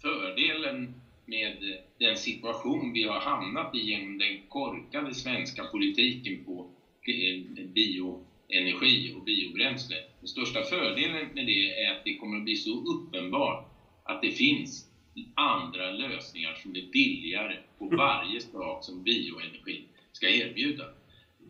fördelen 0.00 0.94
med 1.24 1.78
den 1.98 2.16
situation 2.16 2.92
vi 2.92 3.04
har 3.04 3.20
hamnat 3.20 3.74
i 3.74 3.78
genom 3.78 4.18
den 4.18 4.38
korkade 4.48 5.14
svenska 5.14 5.64
politiken 5.64 6.44
på 6.44 6.66
eh, 7.08 7.64
bioenergi 7.64 9.12
och 9.14 9.22
biobränsle. 9.22 9.96
Den 10.20 10.28
största 10.28 10.62
fördelen 10.62 11.28
med 11.34 11.46
det 11.46 11.84
är 11.84 11.90
att 11.90 12.04
det 12.04 12.16
kommer 12.16 12.36
att 12.36 12.44
bli 12.44 12.56
så 12.56 12.82
uppenbart 12.84 13.71
att 14.04 14.22
det 14.22 14.30
finns 14.30 14.88
andra 15.34 15.90
lösningar 15.90 16.54
som 16.54 16.76
är 16.76 16.82
billigare 16.92 17.58
på 17.78 17.86
varje 17.86 18.40
sak 18.40 18.84
som 18.84 19.02
bioenergi 19.02 19.82
ska 20.12 20.28
erbjuda. 20.28 20.84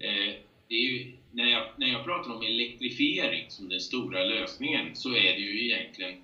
Eh, 0.01 0.35
ju, 0.69 1.13
när, 1.31 1.47
jag, 1.47 1.65
när 1.77 1.87
jag 1.87 2.05
pratar 2.05 2.31
om 2.31 2.43
elektrifiering 2.43 3.45
som 3.49 3.69
den 3.69 3.81
stora 3.81 4.23
lösningen 4.23 4.91
så 4.95 5.15
är 5.15 5.33
det 5.33 5.41
ju 5.41 5.65
egentligen 5.65 6.15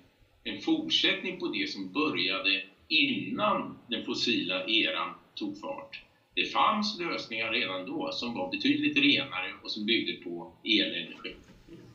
en 0.43 0.61
fortsättning 0.61 1.39
på 1.39 1.47
det 1.47 1.69
som 1.69 1.91
började 1.91 2.61
innan 2.87 3.77
den 3.87 4.05
fossila 4.05 4.65
eran 4.67 5.13
tog 5.35 5.59
fart. 5.59 6.01
Det 6.35 6.45
fanns 6.45 6.99
lösningar 6.99 7.51
redan 7.51 7.85
då 7.85 8.11
som 8.11 8.33
var 8.33 8.51
betydligt 8.51 8.97
renare 8.97 9.53
och 9.61 9.71
som 9.71 9.85
byggde 9.85 10.13
på 10.13 10.51
elenergi. 10.63 11.33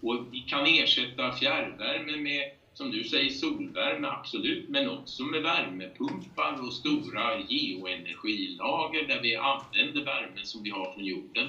Och 0.01 0.27
vi 0.33 0.39
kan 0.39 0.67
ersätta 0.67 1.33
fjärrvärme 1.33 2.17
med 2.17 2.45
som 2.75 2.91
du 2.91 3.05
säger, 3.05 3.31
solvärme, 3.31 4.09
absolut, 4.09 4.69
men 4.69 4.89
också 4.89 5.23
med 5.25 5.43
värmepumpar 5.43 6.67
och 6.67 6.73
stora 6.73 7.41
geoenergilager 7.49 9.03
där 9.07 9.21
vi 9.21 9.37
använder 9.37 10.01
värmen 10.05 10.47
som 10.47 10.63
vi 10.63 10.71
har 10.71 10.93
från 10.93 11.05
jorden. 11.05 11.49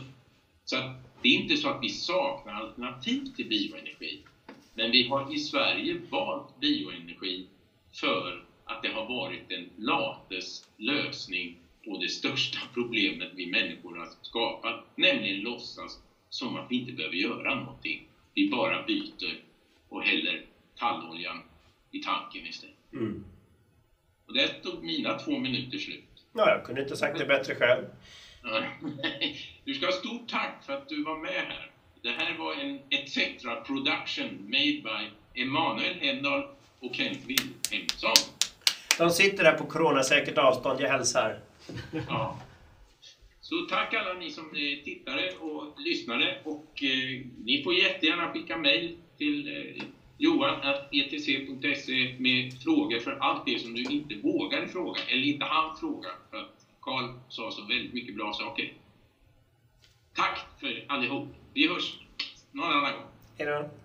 Så 0.66 0.76
det 1.22 1.28
är 1.28 1.34
inte 1.34 1.58
så 1.58 1.68
att 1.68 1.80
vi 1.82 1.90
saknar 1.90 2.54
alternativ 2.54 3.26
till 3.36 3.48
bioenergi. 3.48 4.20
Men 4.74 4.92
vi 4.92 5.04
har 5.04 5.34
i 5.34 5.38
Sverige 5.38 5.98
valt 6.10 6.60
bioenergi 6.60 7.46
för 7.94 8.44
att 8.64 8.82
det 8.82 8.90
har 8.90 9.08
varit 9.08 9.52
en 9.52 9.70
lates 9.76 10.62
lösning 10.78 11.56
på 11.86 11.98
det 11.98 12.10
största 12.10 12.60
problemet 12.74 13.30
vi 13.34 13.46
människor 13.46 13.96
har 13.96 14.08
skapat, 14.22 14.84
nämligen 14.96 15.42
låtsas 15.42 16.00
som 16.30 16.56
att 16.56 16.66
vi 16.70 16.76
inte 16.76 16.92
behöver 16.92 17.16
göra 17.16 17.56
någonting. 17.56 18.02
Vi 18.34 18.50
bara 18.50 18.86
byter 18.86 19.40
och 19.90 20.04
häller 20.04 20.44
talloljan 20.78 21.44
i 21.92 22.00
tanken 22.00 22.48
istället. 22.48 22.76
Mm. 22.94 23.26
Och 24.28 24.34
där 24.34 24.48
tog 24.64 24.84
mina 24.84 25.20
två 25.20 25.32
minuter 25.32 25.78
slut. 25.78 26.04
Ja, 26.34 26.50
jag 26.50 26.66
kunde 26.66 26.82
inte 26.82 26.98
sagt 26.98 27.20
det 27.20 27.26
bättre 27.26 27.56
själv. 27.56 27.86
du 29.66 29.74
ska 29.74 29.86
ha 29.86 29.94
stort 29.94 30.30
tack 30.30 30.64
för 30.66 30.74
att 30.74 30.90
du 30.90 31.04
var 31.04 31.18
med 31.18 31.32
här. 31.32 31.72
Det 32.02 32.10
här 32.10 32.38
var 32.38 32.54
en 32.54 32.80
ETC 32.90 33.18
production 33.66 34.30
made 34.44 34.82
by 34.84 35.12
Emanuel 35.42 36.00
Hendahl 36.00 36.48
och 36.80 36.96
Kent 36.96 37.20
Wilhelmsson. 37.26 38.14
De 38.98 39.10
sitter 39.10 39.44
där 39.44 39.54
på 39.58 39.66
coronasäkert 39.66 40.38
avstånd, 40.38 40.82
jag 40.82 40.90
hälsar. 40.90 41.40
Ja. 42.08 42.40
Så 43.42 43.56
tack 43.70 43.94
alla 43.94 44.14
ni 44.14 44.32
som 44.32 44.50
tittade 44.84 45.32
och 45.40 45.82
lyssnade 45.82 46.42
och 46.44 46.84
eh, 46.84 47.26
ni 47.46 47.62
får 47.64 47.74
jättegärna 47.74 48.34
skicka 48.34 48.58
mejl 48.58 48.98
till 49.18 49.48
eh, 49.48 49.84
johan.etc.se 50.18 52.14
med 52.18 52.54
frågor 52.64 53.00
för 53.00 53.18
allt 53.20 53.46
det 53.46 53.60
som 53.60 53.74
du 53.74 53.84
inte 53.84 54.16
vågade 54.16 54.68
fråga, 54.68 55.02
eller 55.02 55.24
inte 55.24 55.46
hann 55.46 55.78
fråga, 55.80 56.10
för 56.30 56.38
att 56.38 56.52
Karl 56.82 57.06
sa 57.30 57.52
så 57.52 57.62
väldigt 57.62 57.94
mycket 57.94 58.16
bra 58.16 58.34
saker. 58.34 58.74
Tack 60.16 60.40
för 60.60 60.86
allihop. 60.88 61.28
Vi 61.54 61.68
hörs 61.68 62.00
någon 62.52 62.72
annan 62.72 62.94
gång. 62.94 63.06
Hej 63.38 63.48
då. 63.48 63.85